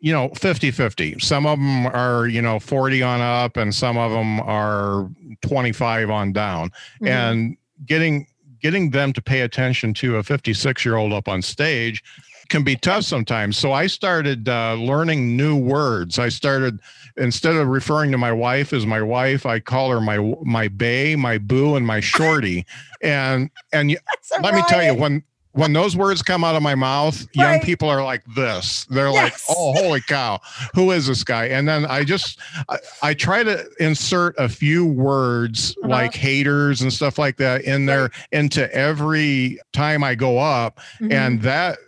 you 0.00 0.12
know 0.12 0.28
50 0.30 0.70
50 0.70 1.18
some 1.20 1.46
of 1.46 1.58
them 1.58 1.86
are 1.86 2.26
you 2.26 2.40
know 2.42 2.58
40 2.58 3.02
on 3.02 3.20
up 3.20 3.56
and 3.58 3.74
some 3.74 3.96
of 3.98 4.10
them 4.10 4.40
are 4.40 5.10
25 5.42 6.10
on 6.10 6.32
down 6.32 6.70
Mhm. 7.02 7.08
and 7.08 7.56
getting 7.86 8.26
getting 8.60 8.90
them 8.90 9.12
to 9.14 9.22
pay 9.22 9.40
attention 9.40 9.94
to 9.94 10.16
a 10.16 10.22
56 10.22 10.84
year 10.84 10.96
old 10.96 11.12
up 11.12 11.28
on 11.28 11.40
stage 11.42 12.02
can 12.50 12.62
be 12.64 12.76
tough 12.76 13.04
sometimes. 13.04 13.56
So 13.56 13.72
I 13.72 13.86
started 13.86 14.48
uh, 14.48 14.74
learning 14.74 15.36
new 15.36 15.56
words. 15.56 16.18
I 16.18 16.28
started 16.28 16.80
instead 17.16 17.54
of 17.54 17.68
referring 17.68 18.10
to 18.12 18.18
my 18.18 18.32
wife 18.32 18.72
as 18.72 18.84
my 18.84 19.00
wife, 19.00 19.46
I 19.46 19.60
call 19.60 19.90
her 19.90 20.00
my 20.00 20.18
my 20.42 20.68
bay, 20.68 21.16
my 21.16 21.38
boo, 21.38 21.76
and 21.76 21.86
my 21.86 22.00
shorty. 22.00 22.66
and 23.00 23.50
and 23.72 23.96
let 24.42 24.54
me 24.54 24.62
tell 24.68 24.82
you 24.82 24.94
when 24.94 25.22
when 25.52 25.72
those 25.72 25.96
words 25.96 26.22
come 26.22 26.44
out 26.44 26.54
of 26.54 26.62
my 26.62 26.74
mouth, 26.74 27.26
young 27.34 27.60
people 27.60 27.88
are 27.88 28.04
like 28.04 28.22
this. 28.34 28.84
They're 28.84 29.10
yes. 29.10 29.48
like, 29.48 29.56
"Oh, 29.56 29.72
holy 29.72 30.00
cow, 30.08 30.40
who 30.74 30.92
is 30.92 31.06
this 31.06 31.24
guy?" 31.24 31.46
And 31.46 31.68
then 31.68 31.86
I 31.86 32.04
just 32.04 32.38
I, 32.68 32.78
I 33.02 33.14
try 33.14 33.42
to 33.42 33.68
insert 33.80 34.38
a 34.38 34.48
few 34.48 34.86
words 34.86 35.76
uh-huh. 35.78 35.88
like 35.88 36.14
haters 36.14 36.82
and 36.82 36.92
stuff 36.92 37.18
like 37.18 37.36
that 37.38 37.62
in 37.62 37.86
there 37.86 38.02
right. 38.02 38.12
into 38.32 38.72
every 38.74 39.58
time 39.72 40.04
I 40.04 40.14
go 40.14 40.38
up, 40.38 40.78
mm-hmm. 41.00 41.12
and 41.12 41.42
that 41.42 41.78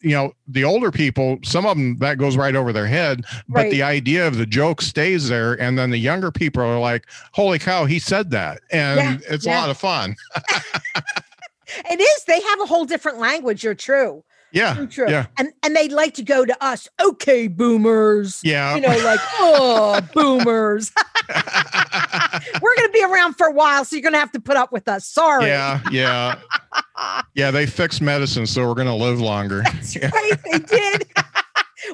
you 0.00 0.10
know 0.10 0.32
the 0.48 0.64
older 0.64 0.90
people 0.90 1.38
some 1.42 1.64
of 1.64 1.76
them 1.76 1.96
that 1.98 2.18
goes 2.18 2.36
right 2.36 2.56
over 2.56 2.72
their 2.72 2.88
head 2.88 3.24
but 3.48 3.60
right. 3.60 3.70
the 3.70 3.82
idea 3.82 4.26
of 4.26 4.36
the 4.36 4.44
joke 4.44 4.82
stays 4.82 5.28
there 5.28 5.54
and 5.60 5.78
then 5.78 5.90
the 5.90 5.98
younger 5.98 6.32
people 6.32 6.60
are 6.60 6.80
like 6.80 7.06
holy 7.32 7.56
cow 7.56 7.84
he 7.84 8.00
said 8.00 8.28
that 8.30 8.60
and 8.72 8.98
yeah, 8.98 9.32
it's 9.32 9.46
yeah. 9.46 9.56
a 9.56 9.60
lot 9.60 9.70
of 9.70 9.78
fun 9.78 10.16
it 11.90 12.00
is. 12.00 12.24
They 12.24 12.40
have 12.40 12.60
a 12.60 12.66
whole 12.66 12.84
different 12.84 13.18
language. 13.18 13.64
You're 13.64 13.74
true. 13.74 14.24
Yeah. 14.52 14.74
True, 14.74 14.86
true. 14.86 15.10
Yeah. 15.10 15.26
And 15.38 15.52
and 15.62 15.74
they 15.74 15.88
like 15.88 16.14
to 16.14 16.22
go 16.22 16.44
to 16.44 16.64
us. 16.64 16.88
Okay, 17.02 17.48
boomers. 17.48 18.40
Yeah. 18.44 18.74
You 18.74 18.82
know, 18.82 18.96
like, 19.04 19.20
oh, 19.38 20.00
boomers. 20.14 20.92
We're 22.60 22.76
gonna 22.76 22.92
be 22.92 23.02
around 23.02 23.34
for 23.34 23.46
a 23.46 23.52
while, 23.52 23.84
so 23.84 23.96
you're 23.96 24.02
gonna 24.02 24.18
have 24.18 24.32
to 24.32 24.40
put 24.40 24.56
up 24.56 24.72
with 24.72 24.88
us. 24.88 25.06
Sorry. 25.06 25.46
Yeah, 25.46 25.80
yeah. 25.90 26.38
yeah, 27.34 27.50
they 27.50 27.66
fixed 27.66 28.02
medicine, 28.02 28.46
so 28.46 28.66
we're 28.66 28.74
gonna 28.74 28.96
live 28.96 29.20
longer. 29.20 29.62
That's 29.62 29.96
right, 29.96 30.32
they 30.50 30.58
did. 30.58 31.08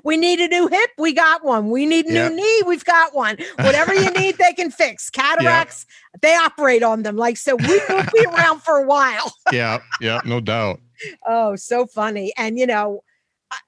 We 0.04 0.16
need 0.16 0.40
a 0.40 0.48
new 0.48 0.68
hip, 0.68 0.90
we 0.98 1.12
got 1.12 1.44
one. 1.44 1.70
We 1.70 1.86
need 1.86 2.06
a 2.06 2.12
new 2.12 2.36
knee, 2.36 2.62
we've 2.66 2.84
got 2.84 3.14
one. 3.14 3.36
Whatever 3.56 3.94
you 3.94 4.10
need, 4.10 4.36
they 4.38 4.52
can 4.52 4.70
fix. 4.70 5.10
Cataracts, 5.18 5.86
they 6.20 6.34
operate 6.34 6.82
on 6.82 7.02
them. 7.02 7.16
Like, 7.16 7.36
so 7.36 7.56
we 7.56 7.80
will 7.88 8.04
be 8.12 8.24
around 8.28 8.62
for 8.62 8.78
a 8.78 8.86
while. 8.86 9.32
yeah, 9.52 9.78
yeah, 10.00 10.20
no 10.24 10.40
doubt. 10.40 10.80
Oh, 11.26 11.56
so 11.56 11.86
funny. 11.86 12.32
And, 12.36 12.58
you 12.58 12.66
know, 12.66 13.02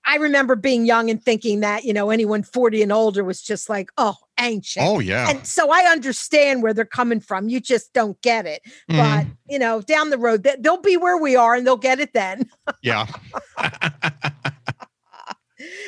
I 0.04 0.16
remember 0.16 0.56
being 0.56 0.84
young 0.84 1.08
and 1.08 1.22
thinking 1.22 1.60
that, 1.60 1.84
you 1.84 1.92
know, 1.92 2.10
anyone 2.10 2.42
40 2.42 2.82
and 2.82 2.92
older 2.92 3.24
was 3.24 3.40
just 3.40 3.68
like, 3.68 3.90
oh, 3.96 4.16
ancient. 4.38 4.84
Oh, 4.86 4.98
yeah. 4.98 5.30
And 5.30 5.46
so 5.46 5.70
I 5.70 5.90
understand 5.90 6.62
where 6.62 6.74
they're 6.74 6.84
coming 6.84 7.20
from. 7.20 7.48
You 7.48 7.60
just 7.60 7.92
don't 7.92 8.20
get 8.20 8.46
it. 8.46 8.62
Mm. 8.90 8.96
But, 8.98 9.26
you 9.48 9.58
know, 9.58 9.80
down 9.80 10.10
the 10.10 10.18
road, 10.18 10.46
they'll 10.58 10.82
be 10.82 10.96
where 10.96 11.16
we 11.16 11.36
are 11.36 11.54
and 11.54 11.66
they'll 11.66 11.76
get 11.76 12.00
it 12.00 12.12
then. 12.12 12.50
yeah. 12.82 13.06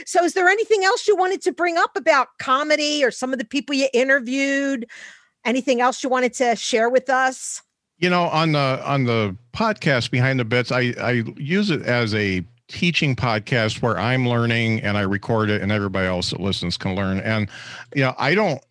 So, 0.06 0.24
is 0.24 0.34
there 0.34 0.48
anything 0.48 0.84
else 0.84 1.06
you 1.06 1.16
wanted 1.16 1.42
to 1.42 1.52
bring 1.52 1.78
up 1.78 1.96
about 1.96 2.28
comedy 2.38 3.04
or 3.04 3.10
some 3.10 3.32
of 3.32 3.38
the 3.38 3.44
people 3.44 3.74
you 3.74 3.88
interviewed? 3.92 4.86
Anything 5.44 5.80
else 5.80 6.02
you 6.02 6.08
wanted 6.08 6.34
to 6.34 6.56
share 6.56 6.88
with 6.88 7.10
us? 7.10 7.62
You 7.98 8.10
know, 8.10 8.24
on 8.24 8.52
the 8.52 8.82
on 8.84 9.04
the 9.04 9.36
podcast 9.52 10.10
behind 10.10 10.40
the 10.40 10.44
bits, 10.44 10.72
I 10.72 10.94
I 11.00 11.24
use 11.36 11.70
it 11.70 11.82
as 11.82 12.14
a 12.14 12.44
teaching 12.68 13.14
podcast 13.14 13.82
where 13.82 13.98
I'm 13.98 14.28
learning 14.28 14.80
and 14.80 14.96
I 14.96 15.02
record 15.02 15.50
it 15.50 15.60
and 15.60 15.70
everybody 15.70 16.06
else 16.06 16.30
that 16.30 16.40
listens 16.40 16.76
can 16.76 16.94
learn. 16.94 17.20
And 17.20 17.48
you 17.94 18.02
know, 18.02 18.14
I 18.18 18.34
don't 18.34 18.62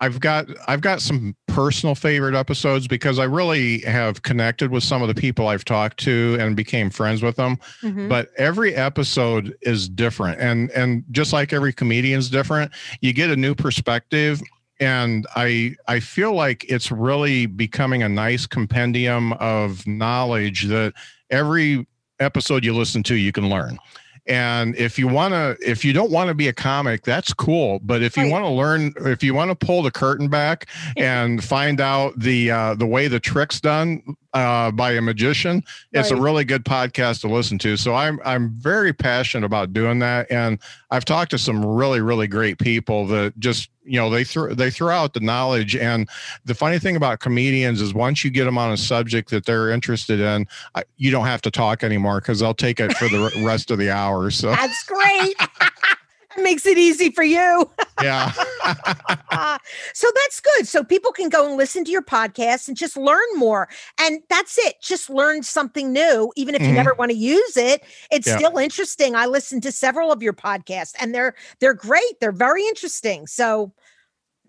I've 0.00 0.20
got 0.20 0.46
I've 0.66 0.80
got 0.80 1.00
some 1.00 1.36
personal 1.52 1.94
favorite 1.94 2.34
episodes 2.34 2.88
because 2.88 3.18
I 3.18 3.24
really 3.24 3.80
have 3.80 4.22
connected 4.22 4.70
with 4.70 4.82
some 4.82 5.02
of 5.02 5.08
the 5.08 5.14
people 5.14 5.48
I've 5.48 5.66
talked 5.66 5.98
to 6.00 6.36
and 6.40 6.56
became 6.56 6.88
friends 6.88 7.22
with 7.22 7.36
them. 7.36 7.58
Mm-hmm. 7.82 8.08
But 8.08 8.30
every 8.38 8.74
episode 8.74 9.54
is 9.60 9.88
different 9.88 10.40
and 10.40 10.70
and 10.70 11.04
just 11.10 11.32
like 11.32 11.52
every 11.52 11.72
comedian 11.72 12.18
is 12.18 12.30
different, 12.30 12.72
you 13.02 13.12
get 13.12 13.30
a 13.30 13.36
new 13.36 13.54
perspective 13.54 14.40
and 14.80 15.26
I 15.36 15.76
I 15.88 16.00
feel 16.00 16.32
like 16.32 16.64
it's 16.68 16.90
really 16.90 17.44
becoming 17.44 18.02
a 18.02 18.08
nice 18.08 18.46
compendium 18.46 19.34
of 19.34 19.86
knowledge 19.86 20.64
that 20.64 20.94
every 21.30 21.86
episode 22.18 22.64
you 22.64 22.74
listen 22.74 23.02
to 23.04 23.14
you 23.14 23.30
can 23.30 23.50
learn. 23.50 23.78
And 24.26 24.76
if 24.76 24.98
you 24.98 25.08
want 25.08 25.34
to, 25.34 25.56
if 25.60 25.84
you 25.84 25.92
don't 25.92 26.10
want 26.10 26.28
to 26.28 26.34
be 26.34 26.48
a 26.48 26.52
comic, 26.52 27.02
that's 27.02 27.32
cool. 27.34 27.80
But 27.80 28.02
if 28.02 28.16
you 28.16 28.28
want 28.30 28.44
to 28.44 28.50
learn, 28.50 28.92
if 28.98 29.22
you 29.22 29.34
want 29.34 29.50
to 29.50 29.66
pull 29.66 29.82
the 29.82 29.90
curtain 29.90 30.28
back 30.28 30.68
and 30.96 31.42
find 31.42 31.80
out 31.80 32.16
the 32.18 32.50
uh, 32.50 32.74
the 32.74 32.86
way 32.86 33.08
the 33.08 33.18
trick's 33.18 33.60
done 33.60 34.16
uh, 34.34 34.70
by 34.70 34.92
a 34.92 35.02
magician, 35.02 35.62
it's 35.92 36.10
right. 36.10 36.18
a 36.18 36.22
really 36.22 36.44
good 36.44 36.64
podcast 36.64 37.20
to 37.20 37.28
listen 37.28 37.58
to. 37.58 37.76
So 37.76 37.94
I'm 37.94 38.20
I'm 38.24 38.50
very 38.50 38.92
passionate 38.92 39.44
about 39.44 39.72
doing 39.72 39.98
that, 40.00 40.30
and 40.30 40.58
I've 40.90 41.04
talked 41.04 41.30
to 41.32 41.38
some 41.38 41.64
really 41.64 42.00
really 42.00 42.26
great 42.26 42.58
people 42.58 43.06
that 43.08 43.38
just 43.38 43.68
you 43.84 43.98
know 43.98 44.10
they 44.10 44.24
throw 44.24 44.54
they 44.54 44.70
throw 44.70 44.94
out 44.94 45.14
the 45.14 45.20
knowledge. 45.20 45.76
And 45.76 46.08
the 46.44 46.54
funny 46.54 46.78
thing 46.78 46.96
about 46.96 47.20
comedians 47.20 47.80
is 47.80 47.92
once 47.92 48.24
you 48.24 48.30
get 48.30 48.44
them 48.44 48.58
on 48.58 48.72
a 48.72 48.76
subject 48.76 49.30
that 49.30 49.44
they're 49.44 49.70
interested 49.70 50.20
in 50.20 50.46
I, 50.74 50.84
you 50.96 51.10
don't 51.10 51.26
have 51.26 51.42
to 51.42 51.50
talk 51.50 51.82
anymore 51.82 52.20
because 52.20 52.40
they'll 52.40 52.54
take 52.54 52.80
it 52.80 52.92
for 52.96 53.08
the 53.08 53.42
rest 53.44 53.70
of 53.70 53.78
the 53.78 53.90
hour 53.90 54.30
so. 54.30 54.50
That's 54.50 54.84
great 54.84 55.34
makes 56.38 56.66
it 56.66 56.78
easy 56.78 57.10
for 57.10 57.22
you. 57.22 57.70
Yeah. 58.02 58.32
so 59.94 60.08
that's 60.14 60.40
good. 60.40 60.66
So 60.66 60.84
people 60.84 61.12
can 61.12 61.28
go 61.28 61.46
and 61.46 61.56
listen 61.56 61.84
to 61.84 61.90
your 61.90 62.02
podcast 62.02 62.68
and 62.68 62.76
just 62.76 62.96
learn 62.96 63.24
more. 63.36 63.68
And 64.00 64.20
that's 64.28 64.58
it. 64.58 64.76
Just 64.82 65.10
learn 65.10 65.42
something 65.42 65.92
new. 65.92 66.32
Even 66.36 66.54
if 66.54 66.60
you 66.60 66.68
mm-hmm. 66.68 66.76
never 66.76 66.94
want 66.94 67.10
to 67.10 67.16
use 67.16 67.56
it, 67.56 67.82
it's 68.10 68.26
yeah. 68.26 68.38
still 68.38 68.58
interesting. 68.58 69.14
I 69.14 69.26
listened 69.26 69.62
to 69.64 69.72
several 69.72 70.12
of 70.12 70.22
your 70.22 70.32
podcasts 70.32 70.94
and 71.00 71.14
they're 71.14 71.34
they're 71.60 71.74
great. 71.74 72.20
They're 72.20 72.32
very 72.32 72.66
interesting. 72.66 73.26
So 73.26 73.72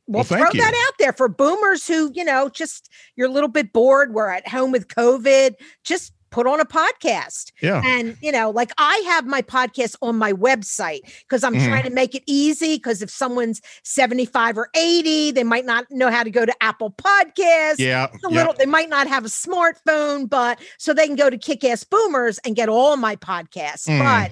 we'll, 0.08 0.24
well 0.30 0.40
throw 0.40 0.52
you. 0.52 0.62
that 0.62 0.86
out 0.88 0.96
there 1.00 1.14
for 1.14 1.28
boomers 1.28 1.88
who, 1.88 2.12
you 2.14 2.24
know, 2.24 2.50
just 2.50 2.90
you're 3.16 3.28
a 3.28 3.32
little 3.32 3.50
bit 3.50 3.74
bored. 3.74 4.14
We're 4.14 4.30
at 4.30 4.48
home 4.48 4.72
with 4.72 4.88
COVID. 4.88 5.56
Just 5.84 6.14
put 6.34 6.48
on 6.48 6.60
a 6.60 6.66
podcast. 6.66 7.52
Yeah. 7.62 7.82
And, 7.86 8.18
you 8.22 8.32
know, 8.32 8.50
like 8.50 8.72
I 8.78 8.98
have 9.08 9.26
my 9.26 9.42
podcast 9.44 9.96
on 10.02 10.18
my 10.18 10.34
website 10.34 11.02
because 11.22 11.44
I'm 11.44 11.54
mm. 11.54 11.66
trying 11.66 11.84
to 11.84 11.92
make 11.92 12.16
it 12.16 12.24
easy. 12.26 12.76
Because 12.76 13.02
if 13.02 13.10
someone's 13.10 13.62
75 13.84 14.58
or 14.58 14.70
80, 14.76 15.32
they 15.32 15.44
might 15.44 15.66
not 15.66 15.86
know 15.92 16.10
how 16.10 16.24
to 16.24 16.32
go 16.32 16.46
to 16.46 16.54
Apple 16.60 16.92
Podcasts. 16.92 17.78
Yeah. 17.78 18.08
A 18.26 18.30
little, 18.30 18.54
they 18.58 18.66
might 18.66 18.90
not 18.90 19.08
have 19.08 19.26
a 19.26 19.30
smartphone, 19.30 20.28
but 20.28 20.60
so 20.80 20.94
they 20.94 21.06
can 21.06 21.16
go 21.16 21.30
to 21.30 21.38
Kick 21.38 21.64
Ass 21.64 21.84
Boomers 21.84 22.40
and 22.40 22.56
get 22.56 22.68
all 22.68 22.98
my 22.98 23.16
podcasts. 23.16 23.88
Mm. 23.88 24.00
But 24.00 24.32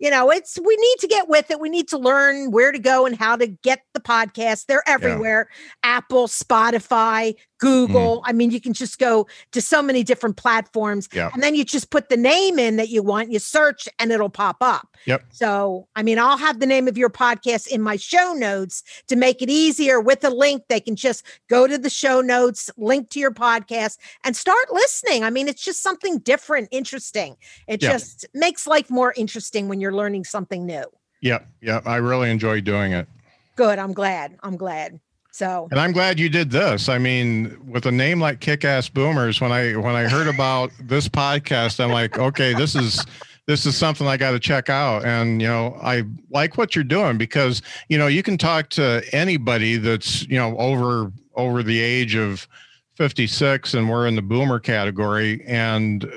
you 0.00 0.10
know, 0.10 0.30
it's 0.30 0.58
we 0.58 0.76
need 0.76 0.96
to 1.00 1.06
get 1.06 1.28
with 1.28 1.50
it. 1.50 1.60
We 1.60 1.68
need 1.68 1.88
to 1.88 1.98
learn 1.98 2.50
where 2.50 2.72
to 2.72 2.78
go 2.78 3.04
and 3.04 3.14
how 3.14 3.36
to 3.36 3.46
get 3.46 3.82
the 3.92 4.00
podcast. 4.00 4.64
They're 4.64 4.82
everywhere. 4.88 5.48
Yeah. 5.50 5.96
Apple, 5.98 6.26
Spotify, 6.26 7.34
Google. 7.60 8.18
Mm. 8.18 8.22
I 8.24 8.32
mean, 8.32 8.50
you 8.50 8.60
can 8.60 8.72
just 8.72 8.98
go 8.98 9.26
to 9.52 9.60
so 9.60 9.82
many 9.82 10.02
different 10.02 10.36
platforms. 10.36 11.08
Yeah. 11.12 11.30
And 11.32 11.42
then 11.42 11.54
you 11.54 11.64
just 11.64 11.90
put 11.90 12.08
the 12.08 12.16
name 12.16 12.58
in 12.58 12.76
that 12.76 12.88
you 12.88 13.02
want, 13.02 13.30
you 13.30 13.38
search, 13.38 13.88
and 13.98 14.10
it'll 14.10 14.30
pop 14.30 14.56
up. 14.60 14.96
Yep. 15.06 15.24
So, 15.30 15.86
I 15.94 16.02
mean, 16.02 16.18
I'll 16.18 16.38
have 16.38 16.58
the 16.58 16.66
name 16.66 16.88
of 16.88 16.98
your 16.98 17.10
podcast 17.10 17.68
in 17.68 17.80
my 17.80 17.96
show 17.96 18.32
notes 18.32 18.82
to 19.08 19.16
make 19.16 19.42
it 19.42 19.50
easier 19.50 20.00
with 20.00 20.24
a 20.24 20.30
link. 20.30 20.64
They 20.68 20.80
can 20.80 20.96
just 20.96 21.24
go 21.48 21.66
to 21.66 21.78
the 21.78 21.90
show 21.90 22.20
notes, 22.20 22.70
link 22.76 23.10
to 23.10 23.20
your 23.20 23.32
podcast, 23.32 23.98
and 24.24 24.34
start 24.34 24.72
listening. 24.72 25.22
I 25.22 25.30
mean, 25.30 25.46
it's 25.46 25.62
just 25.62 25.82
something 25.82 26.18
different, 26.18 26.68
interesting. 26.70 27.36
It 27.68 27.82
yeah. 27.82 27.92
just 27.92 28.26
makes 28.34 28.66
life 28.66 28.90
more 28.90 29.14
interesting 29.16 29.68
when 29.68 29.80
you're 29.80 29.94
learning 29.94 30.24
something 30.24 30.66
new. 30.66 30.84
Yep. 31.20 31.46
Yep. 31.60 31.86
I 31.86 31.96
really 31.96 32.30
enjoy 32.30 32.62
doing 32.62 32.92
it. 32.92 33.06
Good. 33.56 33.78
I'm 33.78 33.92
glad. 33.92 34.38
I'm 34.42 34.56
glad. 34.56 35.00
So, 35.32 35.68
and 35.70 35.80
I'm 35.80 35.92
glad 35.92 36.18
you 36.18 36.28
did 36.28 36.50
this. 36.50 36.88
I 36.88 36.98
mean, 36.98 37.56
with 37.66 37.86
a 37.86 37.92
name 37.92 38.20
like 38.20 38.40
Kick 38.40 38.64
Ass 38.64 38.88
Boomers, 38.88 39.40
when 39.40 39.52
I 39.52 39.76
when 39.76 39.94
I 39.94 40.08
heard 40.08 40.26
about 40.26 40.70
this 40.82 41.08
podcast, 41.08 41.82
I'm 41.82 41.90
like, 41.90 42.18
okay, 42.18 42.52
this 42.54 42.74
is 42.74 43.04
this 43.46 43.66
is 43.66 43.76
something 43.76 44.06
I 44.06 44.16
got 44.16 44.32
to 44.32 44.40
check 44.40 44.68
out. 44.68 45.04
And 45.04 45.40
you 45.40 45.48
know, 45.48 45.78
I 45.82 46.04
like 46.30 46.58
what 46.58 46.74
you're 46.74 46.84
doing 46.84 47.18
because 47.18 47.62
you 47.88 47.98
know 47.98 48.06
you 48.06 48.22
can 48.22 48.38
talk 48.38 48.68
to 48.70 49.02
anybody 49.12 49.76
that's 49.76 50.22
you 50.28 50.36
know 50.36 50.56
over 50.58 51.12
over 51.34 51.62
the 51.62 51.80
age 51.80 52.16
of 52.16 52.46
56, 52.96 53.74
and 53.74 53.88
we're 53.88 54.06
in 54.06 54.16
the 54.16 54.22
boomer 54.22 54.58
category, 54.58 55.42
and 55.46 56.10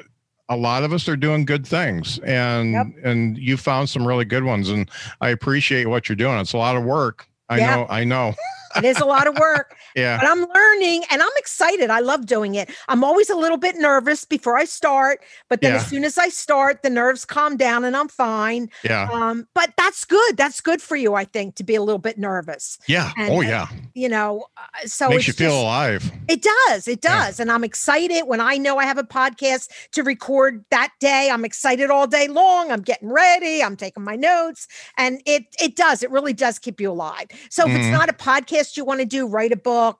a 0.49 0.58
lot 0.58 0.84
of 0.84 0.91
us 0.91 1.08
are 1.08 1.15
doing 1.15 1.45
good 1.45 1.65
things 1.65 2.19
and 2.19 2.73
yep. 2.73 2.88
and 3.04 3.38
you 3.38 3.56
found 3.56 3.89
some 3.89 4.06
really 4.06 4.26
good 4.26 4.43
ones 4.43 4.69
and 4.69 4.89
i 5.21 5.30
appreciate 5.30 5.88
what 5.88 6.10
you're 6.10 6.15
doing 6.17 6.38
it's 6.38 6.54
a 6.54 6.58
lot 6.58 6.76
of 6.76 6.84
work 6.84 7.28
i 7.49 7.58
yeah. 7.58 7.76
know 7.76 7.88
i 7.89 8.04
know 8.04 8.34
it 8.75 8.83
is 8.86 8.99
a 8.99 9.05
lot 9.05 9.27
of 9.27 9.38
work. 9.38 9.75
Yeah. 9.95 10.17
But 10.19 10.27
I'm 10.29 10.45
learning 10.53 11.03
and 11.12 11.21
I'm 11.21 11.29
excited. 11.38 11.89
I 11.89 11.99
love 11.99 12.25
doing 12.25 12.55
it. 12.55 12.69
I'm 12.89 13.03
always 13.03 13.29
a 13.29 13.36
little 13.36 13.57
bit 13.57 13.75
nervous 13.77 14.25
before 14.25 14.57
I 14.57 14.65
start, 14.65 15.21
but 15.49 15.62
then 15.62 15.71
Yeah. 15.73 15.77
as 15.79 15.88
soon 15.88 16.03
as 16.03 16.17
I 16.17 16.29
start, 16.29 16.83
the 16.83 16.89
nerves 16.89 17.25
calm 17.25 17.57
down 17.57 17.83
and 17.86 17.95
I'm 17.95 18.07
fine. 18.07 18.69
Yeah. 18.83 19.09
Um, 19.12 19.47
but 19.53 19.73
that's 19.77 20.05
good. 20.05 20.38
That's 20.38 20.62
good 20.62 20.81
for 20.81 20.95
you, 20.95 21.13
I 21.15 21.25
think, 21.25 21.55
to 21.55 21.63
be 21.63 21.75
a 21.75 21.81
little 21.81 21.99
bit 21.99 22.17
nervous. 22.17 22.77
Yeah. 22.88 23.12
and- 23.17 23.31
oh 23.33 23.41
and 23.41 23.49
yeah. 23.49 23.67
You 23.93 24.09
know, 24.09 24.45
uh, 24.57 24.88
so 24.88 25.09
Makes 25.09 25.19
it's 25.19 25.27
you 25.27 25.33
feel 25.33 25.49
just- 25.51 25.62
alive. 25.62 26.12
It 26.27 26.41
does. 26.67 26.88
It 26.88 26.99
Yeah. 27.03 27.25
does. 27.27 27.39
And 27.39 27.51
I'm 27.51 27.63
excited 27.63 28.23
when 28.23 28.41
I 28.41 28.57
know 28.57 28.77
I 28.79 28.86
have 28.86 28.97
a 28.97 29.03
podcast 29.03 29.69
to 29.91 30.03
record 30.03 30.63
that 30.71 30.89
day. 30.99 31.29
I'm 31.31 31.45
excited 31.45 31.89
all 31.89 32.07
day 32.07 32.27
long. 32.27 32.71
I'm 32.71 32.81
getting 32.81 33.09
ready. 33.09 33.63
I'm 33.63 33.75
taking 33.75 34.03
my 34.03 34.15
notes. 34.15 34.67
And 34.97 35.21
it 35.25 35.43
it 35.59 35.75
does. 35.75 36.03
It 36.03 36.12
really 36.12 36.33
does 36.33 36.59
keep 36.59 36.79
you 36.81 36.91
alive. 36.91 37.27
So 37.49 37.67
if 37.67 37.75
it's 37.75 37.86
Mhm. 37.88 37.91
not 37.91 38.09
a 38.09 38.13
podcast 38.13 38.62
you 38.76 38.86
want 38.86 38.99
to 38.99 39.06
do, 39.06 39.28
write 39.28 39.52
a 39.52 39.58
book, 39.58 39.99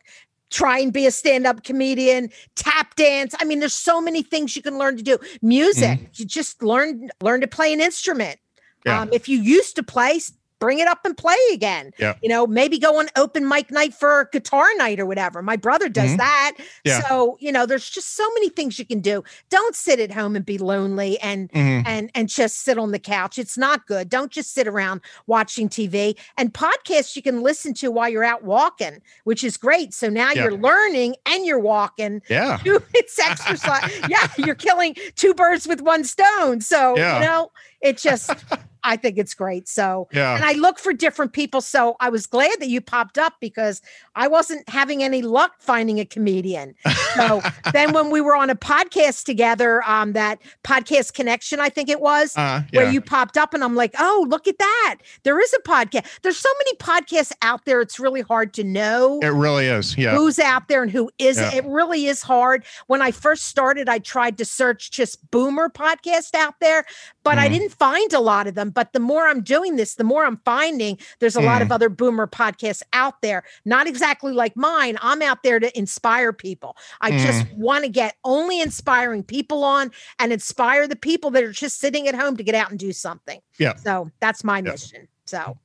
try 0.50 0.80
and 0.80 0.94
be 0.94 1.06
a 1.06 1.12
stand-up 1.12 1.64
comedian, 1.64 2.30
tap 2.56 2.96
dance. 2.96 3.34
I 3.40 3.46
mean, 3.46 3.60
there's 3.60 3.74
so 3.74 4.00
many 4.00 4.22
things 4.22 4.56
you 4.56 4.62
can 4.62 4.78
learn 4.78 4.98
to 4.98 5.04
do. 5.04 5.18
Music. 5.42 6.00
You 6.16 6.26
just 6.26 6.62
learn 6.62 7.10
learn 7.22 7.42
to 7.42 7.48
play 7.48 7.74
an 7.74 7.82
instrument. 7.82 8.40
Mm-hmm. 8.86 8.90
Yeah. 8.90 9.02
Um, 9.02 9.10
if 9.12 9.28
you 9.28 9.40
used 9.40 9.76
to 9.78 9.84
play, 9.84 10.20
bring 10.64 10.80
it 10.80 10.88
up 10.88 11.00
and 11.04 11.18
play 11.18 11.36
again. 11.52 11.92
Yeah. 12.00 12.16
You 12.22 12.30
know, 12.30 12.48
maybe 12.48 12.80
go 12.80 12.98
on 13.00 13.08
open 13.18 13.48
mic 13.50 13.70
night 13.70 13.94
for 13.94 14.30
guitar 14.32 14.66
night 14.78 14.98
or 14.98 15.06
whatever. 15.06 15.42
My 15.42 15.58
brother 15.58 15.90
does 15.90 16.12
Mhm. 16.12 16.18
that. 16.20 16.54
Yeah. 16.86 17.02
So, 17.02 17.38
you 17.42 17.52
know, 17.52 17.66
there's 17.66 17.90
just 17.90 18.16
so 18.16 18.26
many 18.36 18.48
things 18.48 18.80
you 18.80 18.86
can 18.86 19.02
do. 19.02 19.24
Don't 19.50 19.76
sit 19.76 20.00
at 20.00 20.12
home 20.14 20.38
and 20.38 20.46
be 20.46 20.58
lonely 20.58 21.20
and 21.20 21.52
Mhm. 21.52 21.84
and 21.86 22.10
and 22.16 22.30
just 22.30 22.62
sit 22.64 22.78
on 22.78 22.92
the 22.92 23.00
couch. 23.00 23.38
It's 23.38 23.58
not 23.58 23.88
good. 23.88 24.08
Don't 24.08 24.32
just 24.32 24.54
sit 24.54 24.66
around 24.68 25.02
watching 25.28 25.68
TV. 25.68 26.16
And 26.38 26.54
podcasts 26.54 27.16
you 27.18 27.22
can 27.22 27.42
listen 27.42 27.74
to 27.76 27.92
while 27.92 28.08
you're 28.08 28.24
out 28.24 28.44
walking, 28.46 29.02
which 29.26 29.44
is 29.44 29.58
great. 29.58 29.94
So 29.94 30.08
now 30.10 30.32
Yeah. 30.32 30.44
you're 30.44 30.58
learning 30.58 31.16
and 31.26 31.46
you're 31.46 31.60
walking. 31.60 32.22
Yeah. 32.30 32.60
it's 32.94 33.20
exercise. 33.20 33.92
yeah, 34.08 34.28
you're 34.38 34.56
killing 34.56 34.96
two 35.16 35.34
birds 35.34 35.68
with 35.68 35.82
one 35.82 36.06
stone. 36.06 36.62
So, 36.62 36.96
Yeah. 36.98 37.20
you 37.20 37.26
know, 37.26 37.52
it 37.84 37.98
just 38.00 38.32
I 38.86 38.98
think 38.98 39.18
it's 39.18 39.34
great. 39.34 39.70
So 39.70 40.10
Yeah. 40.12 40.36
and 40.36 40.44
I 40.44 40.54
look 40.54 40.78
for 40.78 40.92
different 40.92 41.32
people. 41.32 41.62
So 41.62 41.96
I 42.02 42.10
was 42.10 42.26
glad 42.28 42.52
that 42.60 42.68
you 42.68 42.82
popped 42.82 43.18
up 43.18 43.36
because 43.40 43.82
I 44.14 44.28
wasn't 44.28 44.68
having 44.68 45.02
any 45.02 45.22
luck 45.22 45.54
finding 45.60 46.02
a 46.02 46.06
comedian. 46.06 46.76
So 47.16 47.42
then 47.72 47.94
when 47.94 48.10
we 48.10 48.20
were 48.20 48.36
on 48.36 48.50
a 48.50 48.56
podcast 48.56 49.24
together, 49.24 49.82
um, 49.88 50.12
that 50.14 50.40
podcast 50.66 51.14
connection, 51.14 51.62
I 51.62 51.70
think 51.70 51.88
it 51.88 52.02
was, 52.02 52.36
Uh, 52.36 52.64
where 52.74 52.92
you 52.92 53.00
popped 53.00 53.38
up, 53.38 53.54
and 53.54 53.64
I'm 53.64 53.74
like, 53.76 53.96
oh, 54.00 54.26
look 54.28 54.50
at 54.50 54.58
that. 54.58 54.96
There 55.24 55.40
is 55.40 55.54
a 55.54 55.62
podcast. 55.62 56.06
There's 56.22 56.38
so 56.38 56.50
many 56.60 56.76
podcasts 56.76 57.32
out 57.42 57.64
there, 57.64 57.80
it's 57.80 58.02
really 58.02 58.20
hard 58.22 58.54
to 58.56 58.66
know 58.66 59.20
it 59.24 59.28
really 59.28 59.68
is. 59.68 59.98
Yeah. 59.98 60.14
who's 60.18 60.40
out 60.40 60.68
there 60.68 60.84
and 60.84 60.92
who 60.92 61.10
isn't. 61.20 61.54
Yeah. 61.54 61.60
It 61.60 61.66
really 61.66 62.08
is 62.08 62.22
hard. 62.22 62.66
When 62.88 63.02
I 63.02 63.12
first 63.12 63.46
started, 63.46 63.88
I 63.88 64.00
tried 64.00 64.38
to 64.40 64.46
search 64.46 64.92
just 64.92 65.32
boomer 65.32 65.70
podcast 65.70 66.36
out 66.36 66.56
there, 66.60 66.84
but 67.24 67.38
I 67.38 67.48
Mhm. 67.48 67.52
didn't 67.54 67.73
find 67.74 68.14
a 68.14 68.20
lot 68.20 68.48
of 68.48 68.56
them. 68.56 68.70
But 68.70 68.94
the 68.94 69.00
more 69.00 69.28
I'm 69.28 69.42
doing 69.42 69.76
this, 69.76 69.96
the 69.96 70.04
more 70.04 70.26
I'm 70.26 70.38
finding 70.46 70.98
there's 71.20 71.36
a 71.36 71.42
lot 71.42 71.62
Mm. 71.62 71.66
of 71.66 71.72
other 71.72 71.90
boomer 71.90 72.28
podcasts 72.28 72.84
out 72.94 73.22
there, 73.22 73.44
not 73.66 73.88
exactly 73.88 74.32
like 74.34 74.56
mine. 74.56 74.98
I'm 75.02 75.22
out 75.22 75.44
there 75.44 75.60
to 75.60 75.78
inspire 75.78 76.34
people. 76.34 76.76
I 77.02 77.12
just 77.12 77.46
Mm. 77.48 77.58
want 77.58 77.84
to 77.84 77.90
get 77.90 78.16
only 78.24 78.62
inspiring 78.62 79.24
people 79.24 79.64
on 79.64 79.92
and 80.20 80.32
inspire 80.34 80.88
the 80.88 80.96
people 80.96 81.30
that 81.32 81.44
are 81.44 81.52
just 81.52 81.80
sitting 81.80 82.08
at 82.08 82.16
home 82.16 82.38
to 82.38 82.44
get 82.44 82.56
out 82.56 82.70
and 82.70 82.80
do 82.80 82.94
something. 82.94 83.40
Yeah. 83.58 83.76
So 83.76 84.10
that's 84.20 84.44
my 84.44 84.58
Yeah. 84.60 84.72
mission. 84.72 85.08
So 85.26 85.58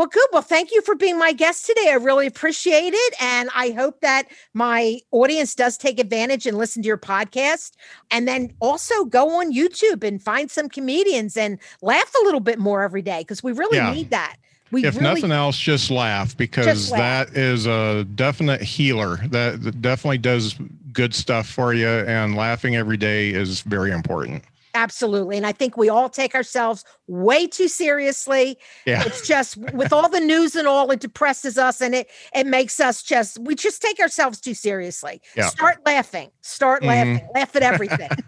well, 0.00 0.08
good. 0.08 0.26
Well, 0.32 0.40
thank 0.40 0.72
you 0.72 0.80
for 0.80 0.94
being 0.94 1.18
my 1.18 1.32
guest 1.34 1.66
today. 1.66 1.90
I 1.90 1.96
really 1.96 2.26
appreciate 2.26 2.94
it. 2.94 3.14
And 3.20 3.50
I 3.54 3.72
hope 3.72 4.00
that 4.00 4.28
my 4.54 4.98
audience 5.10 5.54
does 5.54 5.76
take 5.76 6.00
advantage 6.00 6.46
and 6.46 6.56
listen 6.56 6.82
to 6.82 6.86
your 6.86 6.96
podcast. 6.96 7.72
And 8.10 8.26
then 8.26 8.50
also 8.60 9.04
go 9.04 9.28
on 9.38 9.52
YouTube 9.52 10.02
and 10.02 10.22
find 10.22 10.50
some 10.50 10.70
comedians 10.70 11.36
and 11.36 11.58
laugh 11.82 12.10
a 12.18 12.24
little 12.24 12.40
bit 12.40 12.58
more 12.58 12.82
every 12.82 13.02
day 13.02 13.18
because 13.18 13.42
we 13.42 13.52
really 13.52 13.76
Yeah. 13.76 13.92
need 13.92 14.08
that. 14.08 14.36
We 14.70 14.86
if 14.86 14.94
really 14.94 15.20
nothing 15.20 15.32
else, 15.32 15.58
just 15.58 15.90
laugh 15.90 16.34
because 16.34 16.90
laugh. 16.90 17.28
that 17.28 17.36
is 17.36 17.66
a 17.66 18.04
definite 18.14 18.62
healer. 18.62 19.16
That, 19.28 19.62
that 19.64 19.82
definitely 19.82 20.16
does 20.16 20.56
good 20.94 21.14
stuff 21.14 21.46
for 21.46 21.74
you. 21.74 21.86
And 21.86 22.36
laughing 22.36 22.74
every 22.74 22.96
day 22.96 23.30
is 23.32 23.60
very 23.60 23.90
important. 23.90 24.44
Absolutely. 24.74 25.36
And 25.36 25.46
I 25.46 25.52
think 25.52 25.76
we 25.76 25.88
all 25.88 26.08
take 26.08 26.34
ourselves 26.34 26.84
way 27.06 27.46
too 27.46 27.68
seriously. 27.68 28.58
Yeah. 28.86 29.02
It's 29.04 29.26
just 29.26 29.56
with 29.56 29.92
all 29.92 30.08
the 30.18 30.20
news 30.20 30.54
and 30.56 30.66
all, 30.68 30.90
it 30.90 31.00
depresses 31.00 31.58
us 31.58 31.80
and 31.80 31.94
it 31.94 32.08
it 32.34 32.46
makes 32.46 32.80
us 32.80 33.02
just 33.02 33.38
we 33.40 33.54
just 33.54 33.82
take 33.82 34.00
ourselves 34.00 34.40
too 34.40 34.54
seriously. 34.54 35.20
Yeah. 35.36 35.48
Start 35.48 35.78
laughing. 35.84 36.30
Start 36.42 36.82
Mhm. 36.82 36.86
laughing. 36.86 37.28
Laugh 37.34 37.56
at 37.56 37.62
everything. 37.62 38.10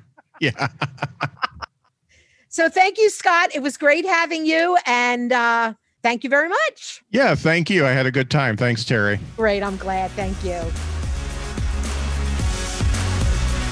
Yeah. 0.40 0.68
So 2.48 2.68
thank 2.68 2.98
you, 2.98 3.08
Scott. 3.08 3.48
It 3.54 3.62
was 3.62 3.78
great 3.78 4.04
having 4.04 4.44
you. 4.44 4.76
And 4.84 5.32
uh, 5.32 5.72
thank 6.02 6.22
you 6.22 6.28
very 6.28 6.50
much. 6.50 7.02
Yeah. 7.10 7.34
Thank 7.34 7.70
you. 7.70 7.86
I 7.86 7.92
had 7.92 8.04
a 8.04 8.10
good 8.10 8.30
time. 8.30 8.58
Thanks, 8.58 8.84
Terry. 8.84 9.18
Great. 9.36 9.62
I'm 9.62 9.78
glad. 9.78 10.10
Thank 10.10 10.44
you. 10.44 10.60